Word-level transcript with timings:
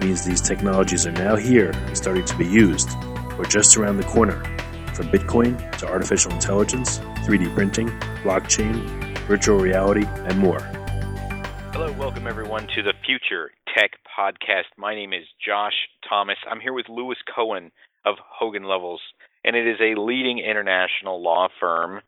means 0.00 0.24
these 0.24 0.40
technologies 0.40 1.06
are 1.06 1.12
now 1.12 1.36
here 1.36 1.70
and 1.70 1.96
starting 1.96 2.24
to 2.24 2.36
be 2.36 2.46
used, 2.46 2.90
or 3.38 3.44
just 3.44 3.76
around 3.76 3.96
the 3.96 4.04
corner, 4.04 4.42
from 4.94 5.08
Bitcoin 5.08 5.56
to 5.78 5.86
artificial 5.86 6.32
intelligence, 6.32 6.98
3D 7.24 7.54
printing, 7.54 7.88
blockchain, 8.22 8.82
virtual 9.26 9.58
reality, 9.58 10.04
and 10.06 10.38
more. 10.38 10.60
Hello, 11.72 11.92
welcome 11.92 12.26
everyone 12.26 12.66
to 12.74 12.82
the 12.82 12.94
Future 13.04 13.50
Tech 13.76 13.92
Podcast. 14.18 14.64
My 14.76 14.94
name 14.94 15.12
is 15.12 15.24
Josh 15.44 15.74
Thomas. 16.08 16.38
I'm 16.50 16.60
here 16.60 16.72
with 16.72 16.88
Lewis 16.88 17.18
Cohen 17.34 17.70
of 18.04 18.16
Hogan 18.18 18.64
Lovells, 18.64 19.00
and 19.44 19.54
it 19.54 19.66
is 19.66 19.78
a 19.80 20.00
leading 20.00 20.38
international 20.38 21.22
law 21.22 21.48
firm. 21.60 22.00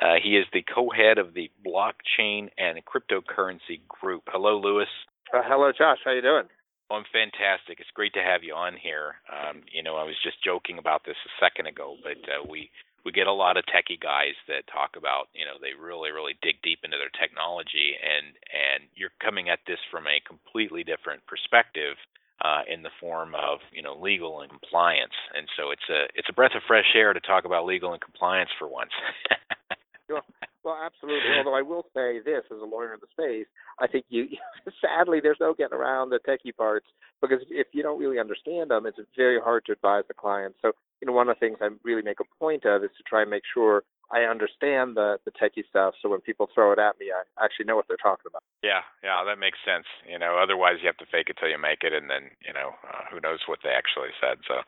Uh, 0.00 0.14
he 0.22 0.36
is 0.36 0.46
the 0.52 0.62
co-head 0.62 1.18
of 1.18 1.34
the 1.34 1.50
Blockchain 1.66 2.50
and 2.56 2.78
Cryptocurrency 2.84 3.80
Group. 3.88 4.22
Hello, 4.28 4.60
Lewis. 4.60 4.88
Uh, 5.34 5.42
hello, 5.44 5.72
Josh. 5.72 5.98
How 6.04 6.12
you 6.12 6.22
doing? 6.22 6.44
Oh, 6.90 6.96
I'm 6.96 7.04
fantastic. 7.12 7.80
It's 7.80 7.90
great 7.92 8.14
to 8.14 8.22
have 8.22 8.42
you 8.42 8.54
on 8.54 8.76
here. 8.76 9.16
Um, 9.28 9.62
you 9.72 9.82
know, 9.82 9.96
I 9.96 10.04
was 10.04 10.16
just 10.24 10.42
joking 10.42 10.78
about 10.78 11.04
this 11.04 11.16
a 11.26 11.32
second 11.44 11.66
ago, 11.66 11.96
but 12.02 12.16
uh, 12.24 12.48
we 12.48 12.70
we 13.04 13.12
get 13.12 13.26
a 13.26 13.32
lot 13.32 13.56
of 13.56 13.64
techie 13.64 14.00
guys 14.00 14.34
that 14.48 14.66
talk 14.72 14.96
about 14.96 15.28
you 15.32 15.44
know 15.44 15.56
they 15.60 15.72
really 15.72 16.10
really 16.10 16.34
dig 16.42 16.60
deep 16.62 16.80
into 16.84 16.96
their 16.98 17.12
technology 17.16 17.94
and 17.96 18.36
and 18.52 18.84
you're 18.96 19.14
coming 19.22 19.48
at 19.48 19.60
this 19.66 19.78
from 19.90 20.06
a 20.06 20.20
completely 20.26 20.84
different 20.84 21.24
perspective 21.26 21.96
uh, 22.44 22.62
in 22.68 22.82
the 22.82 22.92
form 23.00 23.34
of 23.34 23.60
you 23.72 23.82
know 23.82 23.96
legal 23.96 24.40
and 24.42 24.50
compliance 24.50 25.14
and 25.34 25.48
so 25.56 25.70
it's 25.70 25.88
a 25.88 26.04
it's 26.14 26.28
a 26.28 26.36
breath 26.36 26.54
of 26.54 26.62
fresh 26.66 26.92
air 26.94 27.12
to 27.12 27.20
talk 27.20 27.44
about 27.44 27.64
legal 27.64 27.92
and 27.92 28.02
compliance 28.02 28.50
for 28.58 28.68
once 28.68 28.92
well, 30.12 30.24
well 30.64 30.78
absolutely 30.84 31.30
although 31.36 31.54
i 31.54 31.62
will 31.62 31.86
say 31.94 32.18
this 32.24 32.44
as 32.50 32.60
a 32.60 32.64
lawyer 32.64 32.94
in 32.94 33.00
the 33.00 33.10
space 33.12 33.46
i 33.78 33.86
think 33.86 34.04
you 34.08 34.28
sadly 34.80 35.20
there's 35.22 35.40
no 35.40 35.54
getting 35.54 35.76
around 35.76 36.10
the 36.10 36.20
techie 36.26 36.54
parts 36.56 36.86
because 37.20 37.40
if 37.50 37.66
you 37.72 37.82
don't 37.82 38.00
really 38.00 38.18
understand 38.18 38.70
them 38.70 38.86
it's 38.86 38.98
very 39.16 39.40
hard 39.40 39.64
to 39.64 39.72
advise 39.72 40.04
the 40.08 40.14
client 40.14 40.54
so 40.62 40.72
you 41.00 41.06
know, 41.06 41.12
one 41.12 41.28
of 41.28 41.36
the 41.36 41.40
things 41.40 41.58
I 41.60 41.68
really 41.84 42.02
make 42.02 42.20
a 42.20 42.38
point 42.38 42.64
of 42.64 42.82
is 42.82 42.90
to 42.96 43.02
try 43.04 43.22
and 43.22 43.30
make 43.30 43.44
sure 43.52 43.82
I 44.10 44.22
understand 44.22 44.96
the 44.96 45.18
the 45.24 45.30
techie 45.30 45.68
stuff. 45.68 45.94
So 46.00 46.08
when 46.08 46.20
people 46.20 46.48
throw 46.52 46.72
it 46.72 46.78
at 46.78 46.98
me, 46.98 47.12
I 47.12 47.44
actually 47.44 47.66
know 47.66 47.76
what 47.76 47.86
they're 47.88 48.00
talking 48.00 48.26
about. 48.26 48.42
Yeah, 48.62 48.82
yeah, 49.04 49.22
that 49.24 49.38
makes 49.38 49.58
sense. 49.64 49.86
You 50.08 50.18
know, 50.18 50.38
otherwise 50.42 50.76
you 50.80 50.86
have 50.86 50.96
to 50.98 51.06
fake 51.06 51.28
it 51.28 51.36
till 51.38 51.48
you 51.48 51.58
make 51.58 51.82
it, 51.82 51.92
and 51.92 52.10
then 52.10 52.30
you 52.46 52.52
know, 52.52 52.74
uh, 52.88 53.04
who 53.12 53.20
knows 53.20 53.40
what 53.46 53.60
they 53.62 53.70
actually 53.70 54.10
said. 54.20 54.38
So, 54.46 54.64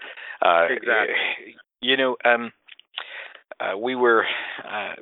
uh, 0.47 0.67
exactly. 0.71 1.57
You 1.83 1.97
know, 1.97 2.19
um, 2.27 2.53
uh, 3.61 3.77
we 3.77 3.95
were 3.95 4.25
uh, 4.65 4.95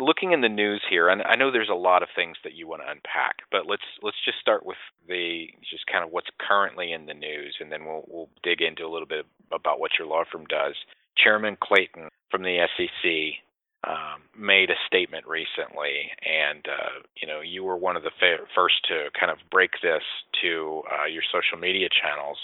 looking 0.00 0.32
in 0.32 0.40
the 0.40 0.48
news 0.48 0.82
here, 0.88 1.08
and 1.08 1.22
I 1.22 1.36
know 1.36 1.50
there's 1.50 1.68
a 1.70 1.74
lot 1.74 2.02
of 2.02 2.08
things 2.16 2.36
that 2.44 2.54
you 2.54 2.66
want 2.66 2.82
to 2.82 2.90
unpack, 2.90 3.36
but 3.52 3.66
let's 3.66 3.84
let's 4.02 4.16
just 4.24 4.38
start 4.40 4.64
with 4.64 4.78
the 5.06 5.48
just 5.70 5.86
kind 5.86 6.04
of 6.04 6.10
what's 6.10 6.30
currently 6.40 6.92
in 6.92 7.06
the 7.06 7.14
news, 7.14 7.56
and 7.60 7.70
then 7.70 7.84
we'll 7.84 8.04
we'll 8.08 8.28
dig 8.42 8.62
into 8.62 8.84
a 8.84 8.90
little 8.92 9.08
bit 9.08 9.26
about 9.52 9.80
what 9.80 9.92
your 9.98 10.08
law 10.08 10.24
firm 10.30 10.46
does. 10.46 10.74
Chairman 11.22 11.56
Clayton 11.62 12.08
from 12.30 12.42
the 12.42 12.66
SEC 12.76 13.36
um, 13.84 14.22
made 14.38 14.70
a 14.70 14.80
statement 14.86 15.26
recently, 15.26 16.10
and 16.24 16.64
uh, 16.68 17.04
you 17.20 17.28
know 17.28 17.40
you 17.42 17.64
were 17.64 17.76
one 17.76 17.96
of 17.96 18.02
the 18.02 18.12
fa- 18.18 18.46
first 18.54 18.76
to 18.88 19.10
kind 19.18 19.30
of 19.30 19.38
break 19.50 19.72
this 19.82 20.02
to 20.42 20.82
uh, 20.90 21.06
your 21.06 21.22
social 21.30 21.58
media 21.58 21.88
channels. 22.02 22.38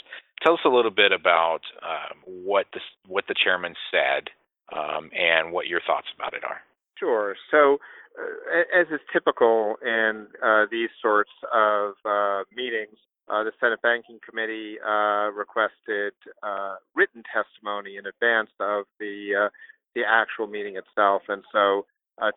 Tell 0.44 0.54
us 0.54 0.66
a 0.66 0.68
little 0.68 0.90
bit 0.90 1.12
about 1.12 1.60
um, 1.82 2.18
what 2.26 2.66
the 2.74 2.80
what 3.08 3.24
the 3.26 3.34
chairman 3.42 3.74
said 3.90 4.28
um, 4.74 5.10
and 5.16 5.52
what 5.52 5.66
your 5.66 5.80
thoughts 5.86 6.08
about 6.14 6.34
it 6.34 6.44
are. 6.44 6.60
Sure. 6.98 7.36
So, 7.50 7.78
uh, 8.18 8.80
as 8.80 8.86
is 8.90 9.00
typical 9.12 9.76
in 9.84 10.26
uh, 10.42 10.64
these 10.70 10.88
sorts 11.02 11.30
of 11.52 11.94
uh, 12.04 12.44
meetings, 12.54 12.96
uh, 13.28 13.44
the 13.44 13.52
Senate 13.60 13.82
Banking 13.82 14.18
Committee 14.28 14.76
uh, 14.80 15.30
requested 15.34 16.14
uh, 16.42 16.76
written 16.94 17.22
testimony 17.32 17.96
in 17.96 18.06
advance 18.06 18.50
of 18.60 18.84
the 18.98 19.50
the 19.94 20.02
actual 20.06 20.46
meeting 20.46 20.76
itself, 20.76 21.22
and 21.28 21.42
so 21.50 21.86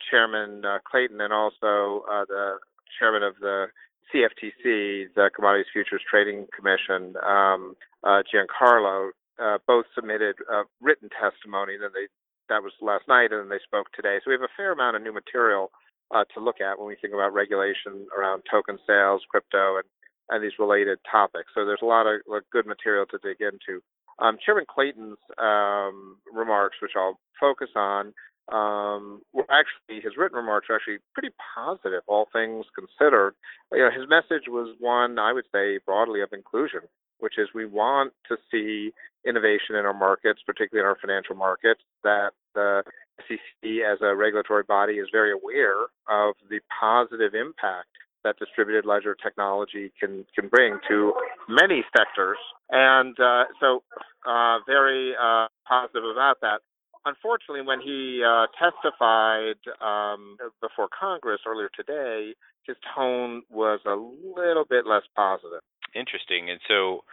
Chairman 0.09 0.63
Clayton 0.89 1.19
and 1.19 1.33
also 1.33 2.03
the 2.27 2.55
chairman 2.97 3.21
of 3.21 3.35
the 3.41 3.67
CFTC, 4.13 5.13
the 5.13 5.29
Commodities 5.35 5.67
Futures 5.73 6.01
Trading 6.09 6.47
Commission, 6.55 7.15
um, 7.21 7.75
Giancarlo, 8.03 9.09
uh, 9.39 9.57
both 9.65 9.85
submitted 9.95 10.35
uh, 10.51 10.63
written 10.81 11.09
testimony. 11.09 11.73
Then 11.79 11.91
they 11.93 12.07
that 12.49 12.63
was 12.63 12.73
last 12.81 13.07
night, 13.07 13.31
and 13.31 13.49
they 13.49 13.61
spoke 13.63 13.91
today. 13.93 14.17
So 14.19 14.29
we 14.29 14.33
have 14.33 14.41
a 14.41 14.57
fair 14.57 14.71
amount 14.71 14.95
of 14.95 15.01
new 15.01 15.13
material 15.13 15.71
uh, 16.13 16.25
to 16.33 16.43
look 16.43 16.61
at 16.61 16.77
when 16.77 16.87
we 16.87 16.97
think 16.99 17.13
about 17.13 17.33
regulation 17.33 18.07
around 18.17 18.43
token 18.49 18.77
sales, 18.85 19.21
crypto, 19.29 19.77
and 19.77 19.85
and 20.31 20.43
these 20.43 20.59
related 20.59 20.99
topics. 21.09 21.49
So 21.55 21.65
there's 21.65 21.81
a 21.81 21.89
lot 21.89 22.05
of 22.05 22.21
like, 22.27 22.43
good 22.51 22.67
material 22.67 23.07
to 23.07 23.17
dig 23.17 23.41
into. 23.41 23.81
Um, 24.19 24.37
Chairman 24.45 24.65
Clayton's 24.69 25.17
um, 25.39 26.17
remarks, 26.31 26.77
which 26.83 26.91
I'll 26.95 27.17
focus 27.39 27.69
on, 27.75 28.13
um, 28.53 29.21
were 29.33 29.49
actually 29.49 30.01
his 30.05 30.17
written 30.17 30.37
remarks 30.37 30.67
are 30.69 30.75
actually 30.75 30.99
pretty 31.15 31.33
positive, 31.55 32.03
all 32.05 32.27
things 32.31 32.65
considered. 32.77 33.33
You 33.71 33.79
know, 33.79 33.89
his 33.89 34.07
message 34.07 34.45
was 34.47 34.75
one 34.79 35.17
I 35.17 35.33
would 35.33 35.45
say 35.51 35.79
broadly 35.83 36.21
of 36.21 36.29
inclusion 36.31 36.81
which 37.19 37.37
is 37.37 37.49
we 37.53 37.65
want 37.65 38.13
to 38.27 38.37
see 38.51 38.91
innovation 39.27 39.75
in 39.75 39.85
our 39.85 39.93
markets, 39.93 40.41
particularly 40.45 40.83
in 40.83 40.89
our 40.89 40.97
financial 40.99 41.35
markets, 41.35 41.81
that 42.03 42.31
the 42.53 42.83
SEC 43.27 43.69
as 43.85 43.99
a 44.01 44.15
regulatory 44.15 44.63
body 44.63 44.93
is 44.93 45.07
very 45.11 45.31
aware 45.31 45.83
of 46.09 46.35
the 46.49 46.59
positive 46.79 47.33
impact 47.33 47.87
that 48.23 48.37
distributed 48.37 48.85
ledger 48.85 49.15
technology 49.15 49.91
can 49.99 50.25
can 50.35 50.49
bring 50.49 50.79
to 50.87 51.13
many 51.47 51.83
sectors, 51.95 52.37
and 52.69 53.17
uh, 53.19 53.45
so 53.59 53.83
uh, 54.27 54.57
very 54.67 55.13
uh, 55.15 55.47
positive 55.67 56.03
about 56.03 56.37
that. 56.41 56.59
Unfortunately, 57.05 57.65
when 57.65 57.79
he 57.79 58.21
uh, 58.21 58.47
testified 58.59 59.55
um, 59.79 60.35
before 60.61 60.89
Congress 60.91 61.39
earlier 61.47 61.69
today, 61.73 62.33
his 62.67 62.75
tone 62.93 63.41
was 63.49 63.79
a 63.85 63.95
little 63.95 64.65
bit 64.69 64.85
less 64.85 65.03
positive 65.15 65.61
interesting. 65.95 66.49
And 66.49 66.59
so, 66.67 67.03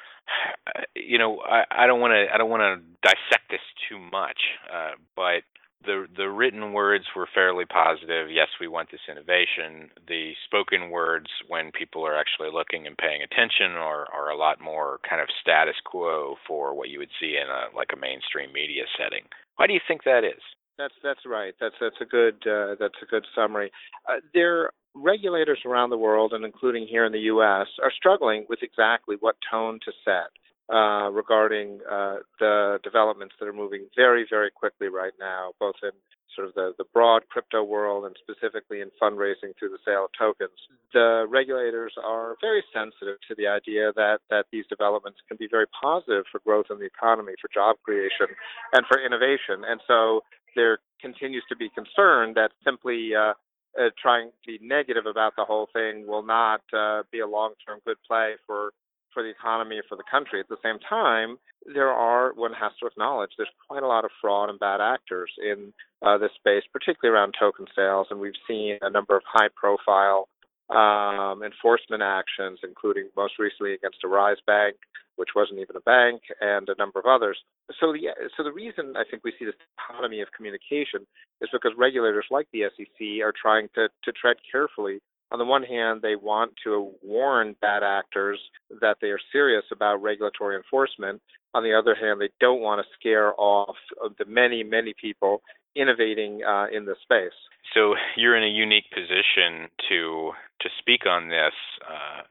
you 0.96 1.18
know, 1.18 1.40
I, 1.40 1.64
I 1.70 1.86
don't 1.86 2.00
want 2.00 2.12
to 2.12 2.32
I 2.32 2.38
don't 2.38 2.50
want 2.50 2.62
to 2.62 2.82
dissect 3.02 3.50
this 3.50 3.64
too 3.88 3.98
much, 3.98 4.38
uh, 4.72 4.92
but 5.14 5.42
the 5.84 6.06
the 6.16 6.28
written 6.28 6.72
words 6.72 7.04
were 7.14 7.28
fairly 7.32 7.64
positive. 7.64 8.30
Yes, 8.30 8.48
we 8.60 8.68
want 8.68 8.90
this 8.90 9.06
innovation. 9.08 9.90
The 10.08 10.32
spoken 10.44 10.90
words, 10.90 11.26
when 11.48 11.70
people 11.72 12.06
are 12.06 12.16
actually 12.16 12.50
looking 12.52 12.86
and 12.86 12.96
paying 12.96 13.22
attention, 13.22 13.72
are 13.72 14.06
are 14.12 14.30
a 14.30 14.36
lot 14.36 14.60
more 14.60 15.00
kind 15.08 15.22
of 15.22 15.28
status 15.40 15.76
quo 15.84 16.36
for 16.46 16.74
what 16.74 16.88
you 16.88 16.98
would 16.98 17.14
see 17.20 17.36
in 17.36 17.48
a 17.48 17.74
like 17.74 17.90
a 17.92 18.00
mainstream 18.00 18.52
media 18.52 18.84
setting. 18.98 19.24
Why 19.56 19.66
do 19.66 19.72
you 19.72 19.80
think 19.86 20.04
that 20.04 20.24
is? 20.24 20.42
That's 20.78 20.94
that's 21.02 21.24
right. 21.24 21.54
That's 21.60 21.76
that's 21.80 22.00
a 22.00 22.04
good 22.04 22.36
uh, 22.46 22.74
that's 22.78 23.00
a 23.02 23.06
good 23.06 23.24
summary. 23.34 23.70
Uh, 24.08 24.20
there 24.34 24.70
regulators 24.96 25.58
around 25.64 25.90
the 25.90 25.98
world, 25.98 26.32
and 26.32 26.44
including 26.44 26.86
here 26.86 27.04
in 27.04 27.12
the 27.12 27.26
U.S., 27.32 27.66
are 27.82 27.92
struggling 27.96 28.46
with 28.48 28.60
exactly 28.62 29.16
what 29.20 29.36
tone 29.50 29.78
to 29.84 29.92
set 30.04 30.30
uh, 30.74 31.10
regarding 31.10 31.80
uh, 31.90 32.16
the 32.40 32.78
developments 32.82 33.34
that 33.38 33.46
are 33.46 33.52
moving 33.52 33.86
very, 33.94 34.26
very 34.28 34.50
quickly 34.50 34.88
right 34.88 35.12
now, 35.20 35.52
both 35.60 35.76
in 35.82 35.90
sort 36.34 36.48
of 36.48 36.54
the, 36.54 36.72
the 36.76 36.84
broad 36.92 37.22
crypto 37.30 37.62
world 37.62 38.04
and 38.04 38.14
specifically 38.20 38.80
in 38.80 38.90
fundraising 39.00 39.56
through 39.58 39.70
the 39.70 39.78
sale 39.84 40.04
of 40.04 40.10
tokens. 40.18 40.58
The 40.92 41.24
regulators 41.28 41.94
are 42.04 42.36
very 42.40 42.62
sensitive 42.74 43.16
to 43.28 43.34
the 43.36 43.46
idea 43.46 43.92
that, 43.96 44.18
that 44.28 44.46
these 44.52 44.64
developments 44.68 45.18
can 45.28 45.36
be 45.38 45.48
very 45.50 45.66
positive 45.80 46.24
for 46.30 46.40
growth 46.44 46.66
in 46.70 46.78
the 46.78 46.84
economy, 46.84 47.32
for 47.40 47.48
job 47.52 47.76
creation, 47.82 48.28
and 48.74 48.84
for 48.86 49.00
innovation. 49.00 49.64
And 49.66 49.80
so 49.86 50.20
there 50.54 50.78
continues 51.00 51.44
to 51.48 51.56
be 51.56 51.70
concern 51.70 52.34
that 52.34 52.50
simply 52.64 53.14
uh, 53.14 53.32
uh, 53.78 53.90
trying 54.00 54.30
to 54.30 54.46
be 54.46 54.58
negative 54.66 55.06
about 55.06 55.34
the 55.36 55.44
whole 55.44 55.68
thing 55.72 56.06
will 56.06 56.24
not 56.24 56.62
uh, 56.72 57.02
be 57.10 57.20
a 57.20 57.26
long-term 57.26 57.80
good 57.86 57.98
play 58.06 58.34
for 58.46 58.72
for 59.12 59.22
the 59.22 59.30
economy 59.30 59.80
for 59.88 59.96
the 59.96 60.04
country. 60.10 60.40
At 60.40 60.48
the 60.48 60.58
same 60.62 60.78
time, 60.86 61.38
there 61.74 61.88
are 61.88 62.34
one 62.34 62.52
has 62.52 62.72
to 62.80 62.86
acknowledge 62.86 63.30
there's 63.38 63.48
quite 63.66 63.82
a 63.82 63.86
lot 63.86 64.04
of 64.04 64.10
fraud 64.20 64.50
and 64.50 64.60
bad 64.60 64.82
actors 64.82 65.32
in 65.42 65.72
uh, 66.04 66.18
this 66.18 66.32
space, 66.36 66.64
particularly 66.70 67.16
around 67.16 67.34
token 67.38 67.64
sales, 67.74 68.08
and 68.10 68.20
we've 68.20 68.38
seen 68.46 68.76
a 68.82 68.90
number 68.90 69.16
of 69.16 69.22
high-profile 69.26 70.28
um, 70.70 71.42
enforcement 71.42 72.02
actions, 72.02 72.58
including 72.64 73.08
most 73.16 73.34
recently 73.38 73.74
against 73.74 73.98
AriseBank, 74.04 74.72
which 75.16 75.30
wasn't 75.34 75.60
even 75.60 75.76
a 75.76 75.80
bank, 75.80 76.22
and 76.40 76.68
a 76.68 76.74
number 76.78 76.98
of 76.98 77.06
others. 77.06 77.38
So 77.80 77.92
the 77.92 78.08
so 78.36 78.42
the 78.42 78.52
reason 78.52 78.94
I 78.96 79.04
think 79.08 79.24
we 79.24 79.32
see 79.38 79.44
this 79.44 79.54
economy 79.78 80.20
of 80.20 80.28
communication 80.36 81.06
is 81.40 81.48
because 81.52 81.72
regulators 81.76 82.26
like 82.30 82.48
the 82.52 82.64
SEC 82.76 83.22
are 83.22 83.32
trying 83.32 83.68
to 83.74 83.88
to 84.04 84.12
tread 84.12 84.36
carefully. 84.50 85.00
On 85.32 85.38
the 85.38 85.44
one 85.44 85.64
hand, 85.64 86.02
they 86.02 86.14
want 86.16 86.52
to 86.64 86.92
warn 87.02 87.56
bad 87.60 87.82
actors 87.82 88.38
that 88.80 88.98
they 89.00 89.08
are 89.08 89.18
serious 89.32 89.64
about 89.72 90.02
regulatory 90.02 90.56
enforcement. 90.56 91.20
On 91.54 91.62
the 91.62 91.74
other 91.74 91.94
hand, 91.94 92.20
they 92.20 92.30
don't 92.38 92.60
want 92.60 92.80
to 92.80 92.98
scare 92.98 93.32
off 93.38 93.76
the 94.18 94.24
many, 94.24 94.62
many 94.62 94.94
people 95.00 95.42
innovating 95.74 96.42
uh, 96.44 96.66
in 96.72 96.86
this 96.86 96.96
space. 97.02 97.36
So 97.74 97.94
you're 98.16 98.36
in 98.36 98.44
a 98.44 98.46
unique 98.46 98.90
position 98.94 99.68
to 99.88 100.32
to 100.60 100.68
speak 100.78 101.06
on 101.06 101.28
this 101.28 101.52
uh, 101.86 102.22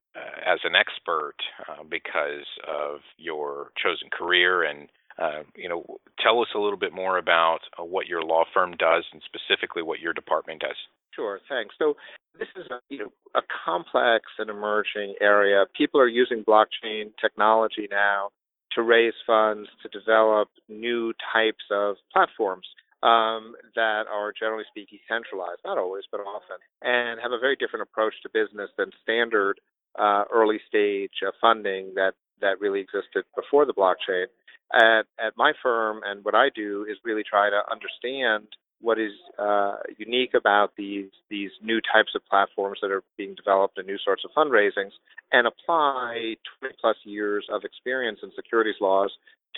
as 0.45 0.59
an 0.63 0.75
expert 0.75 1.35
uh, 1.69 1.83
because 1.89 2.47
of 2.67 2.99
your 3.17 3.69
chosen 3.81 4.09
career 4.11 4.63
and 4.63 4.89
uh, 5.19 5.43
you 5.55 5.69
know 5.69 5.85
tell 6.19 6.41
us 6.41 6.47
a 6.55 6.59
little 6.59 6.79
bit 6.79 6.93
more 6.93 7.17
about 7.17 7.59
uh, 7.79 7.83
what 7.83 8.07
your 8.07 8.21
law 8.21 8.43
firm 8.53 8.71
does 8.77 9.03
and 9.11 9.21
specifically 9.25 9.83
what 9.83 9.99
your 9.99 10.13
department 10.13 10.61
does. 10.61 10.77
Sure, 11.15 11.39
thanks. 11.47 11.75
So 11.79 11.95
this 12.37 12.47
is 12.55 12.65
a, 12.71 12.79
you 12.89 12.99
know 12.99 13.11
a 13.35 13.41
complex 13.65 14.25
and 14.37 14.49
emerging 14.49 15.15
area. 15.21 15.65
People 15.75 15.99
are 15.99 16.07
using 16.07 16.43
blockchain 16.43 17.11
technology 17.19 17.87
now 17.89 18.29
to 18.73 18.81
raise 18.81 19.13
funds 19.25 19.69
to 19.81 19.89
develop 19.97 20.49
new 20.67 21.13
types 21.33 21.63
of 21.71 21.95
platforms 22.11 22.67
um, 23.03 23.55
that 23.75 24.03
are 24.11 24.33
generally 24.37 24.65
speaking 24.69 24.99
centralized, 25.07 25.61
not 25.63 25.77
always, 25.77 26.03
but 26.11 26.19
often, 26.19 26.57
and 26.81 27.19
have 27.21 27.31
a 27.31 27.39
very 27.39 27.55
different 27.55 27.83
approach 27.83 28.13
to 28.23 28.29
business 28.33 28.69
than 28.77 28.91
standard 29.01 29.59
uh, 29.97 30.23
early 30.33 30.59
stage 30.67 31.23
uh, 31.25 31.31
funding 31.39 31.93
that 31.95 32.13
that 32.41 32.59
really 32.59 32.81
existed 32.81 33.23
before 33.35 33.65
the 33.65 33.73
blockchain. 33.73 34.25
At 34.73 35.05
at 35.23 35.33
my 35.37 35.53
firm, 35.63 36.01
and 36.05 36.25
what 36.25 36.35
I 36.35 36.49
do 36.53 36.85
is 36.89 36.97
really 37.05 37.23
try 37.23 37.49
to 37.49 37.61
understand 37.71 38.47
what 38.81 38.99
is 38.99 39.11
uh, 39.39 39.77
unique 39.97 40.33
about 40.33 40.71
these 40.77 41.09
these 41.29 41.51
new 41.61 41.79
types 41.81 42.11
of 42.15 42.21
platforms 42.29 42.79
that 42.81 42.91
are 42.91 43.03
being 43.17 43.35
developed 43.35 43.77
and 43.77 43.87
new 43.87 43.97
sorts 44.03 44.23
of 44.25 44.31
fundraisings, 44.35 44.91
and 45.31 45.47
apply 45.47 46.35
20 46.59 46.75
plus 46.79 46.97
years 47.03 47.45
of 47.51 47.63
experience 47.63 48.19
in 48.23 48.31
securities 48.35 48.75
laws 48.81 49.11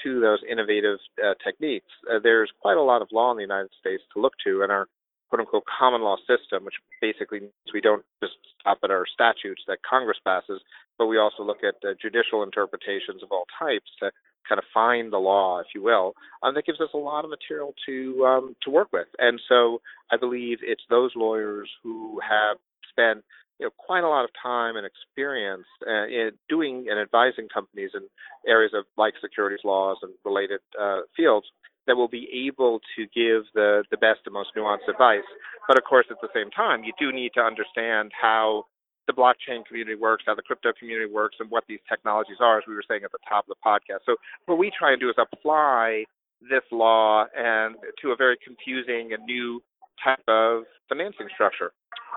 to 0.04 0.20
those 0.20 0.40
innovative 0.50 1.00
uh, 1.24 1.34
techniques. 1.44 1.92
Uh, 2.10 2.20
there's 2.22 2.52
quite 2.62 2.78
a 2.78 2.82
lot 2.82 3.02
of 3.02 3.08
law 3.12 3.32
in 3.32 3.38
the 3.38 3.44
United 3.44 3.72
States 3.80 4.04
to 4.14 4.22
look 4.22 4.34
to, 4.46 4.62
and 4.62 4.72
our 4.72 4.88
quote 5.30 5.42
unquote 5.42 5.64
common 5.66 6.02
law 6.02 6.18
system, 6.28 6.64
which 6.64 6.76
basically 7.02 7.42
means 7.42 7.74
we 7.74 7.82
don't 7.82 8.06
just 8.24 8.36
stop 8.60 8.80
at 8.84 8.92
our 8.92 9.06
statutes 9.12 9.64
that 9.68 9.80
Congress 9.88 10.18
passes, 10.26 10.62
but 10.98 11.08
we 11.08 11.18
also 11.18 11.44
look 11.44 11.64
at 11.64 11.76
uh, 11.84 11.94
judicial 12.02 12.44
interpretations 12.44 13.24
of 13.24 13.32
all 13.32 13.46
types 13.60 13.90
to 14.00 14.12
kind 14.48 14.60
of 14.60 14.66
find 14.74 15.12
the 15.12 15.18
law, 15.18 15.60
if 15.60 15.68
you 15.76 15.82
will. 15.84 16.14
Um, 16.44 16.56
that 16.56 16.66
gives 16.66 16.82
us 16.82 16.90
a 16.94 16.98
lot 16.98 17.24
of 17.24 17.30
material 17.30 17.74
to 17.86 18.26
um, 18.26 18.56
to 18.64 18.70
work 18.70 18.90
with, 18.92 19.08
and 19.20 19.40
so 19.48 19.82
I 20.12 20.18
believe 20.18 20.60
it's 20.62 20.84
those 20.90 21.12
lawyers 21.16 21.70
who 21.84 22.20
have 22.28 22.58
spent 22.90 23.24
you 23.60 23.66
know 23.66 23.72
quite 23.78 24.04
a 24.04 24.10
lot 24.10 24.24
of 24.24 24.30
time 24.42 24.76
and 24.76 24.86
experience 24.86 25.66
uh, 25.88 26.06
in 26.06 26.32
doing 26.50 26.88
and 26.90 27.00
advising 27.00 27.48
companies 27.54 27.92
in 27.94 28.02
areas 28.48 28.72
of 28.76 28.86
like 28.98 29.14
securities 29.22 29.64
laws 29.64 29.98
and 30.02 30.14
related 30.26 30.60
uh, 30.80 31.02
fields 31.16 31.48
that 31.88 31.96
will 31.96 32.10
be 32.10 32.48
able 32.48 32.80
to 32.96 33.04
give 33.16 33.44
the 33.54 33.84
the 33.92 33.98
best 33.98 34.20
and 34.26 34.34
most 34.34 34.50
nuanced 34.56 34.90
advice. 34.90 35.28
But 35.68 35.78
of 35.78 35.84
course, 35.84 36.06
at 36.10 36.18
the 36.22 36.30
same 36.34 36.52
time, 36.52 36.84
you 36.84 36.94
do 37.00 37.12
need 37.12 37.32
to 37.36 37.42
understand 37.42 38.12
how 38.20 38.66
the 39.08 39.14
blockchain 39.14 39.66
community 39.66 39.96
works, 39.96 40.24
how 40.28 40.36
the 40.36 40.42
crypto 40.42 40.72
community 40.78 41.12
works, 41.12 41.38
and 41.40 41.50
what 41.50 41.64
these 41.68 41.80
technologies 41.90 42.38
are, 42.40 42.58
as 42.60 42.64
we 42.68 42.76
were 42.76 42.84
saying 42.88 43.02
at 43.04 43.12
the 43.12 43.24
top 43.28 43.46
of 43.50 43.56
the 43.56 43.62
podcast. 43.66 44.06
So 44.06 44.16
what 44.46 44.58
we 44.58 44.72
try 44.78 44.92
and 44.92 45.00
do 45.00 45.10
is 45.10 45.16
apply 45.18 46.06
this 46.42 46.64
law 46.72 47.26
and 47.36 47.76
to 48.02 48.12
a 48.12 48.16
very 48.16 48.38
confusing 48.44 49.14
and 49.14 49.24
new 49.26 49.62
type 50.04 50.24
of 50.28 50.64
financing 50.90 51.28
structure. 51.34 51.72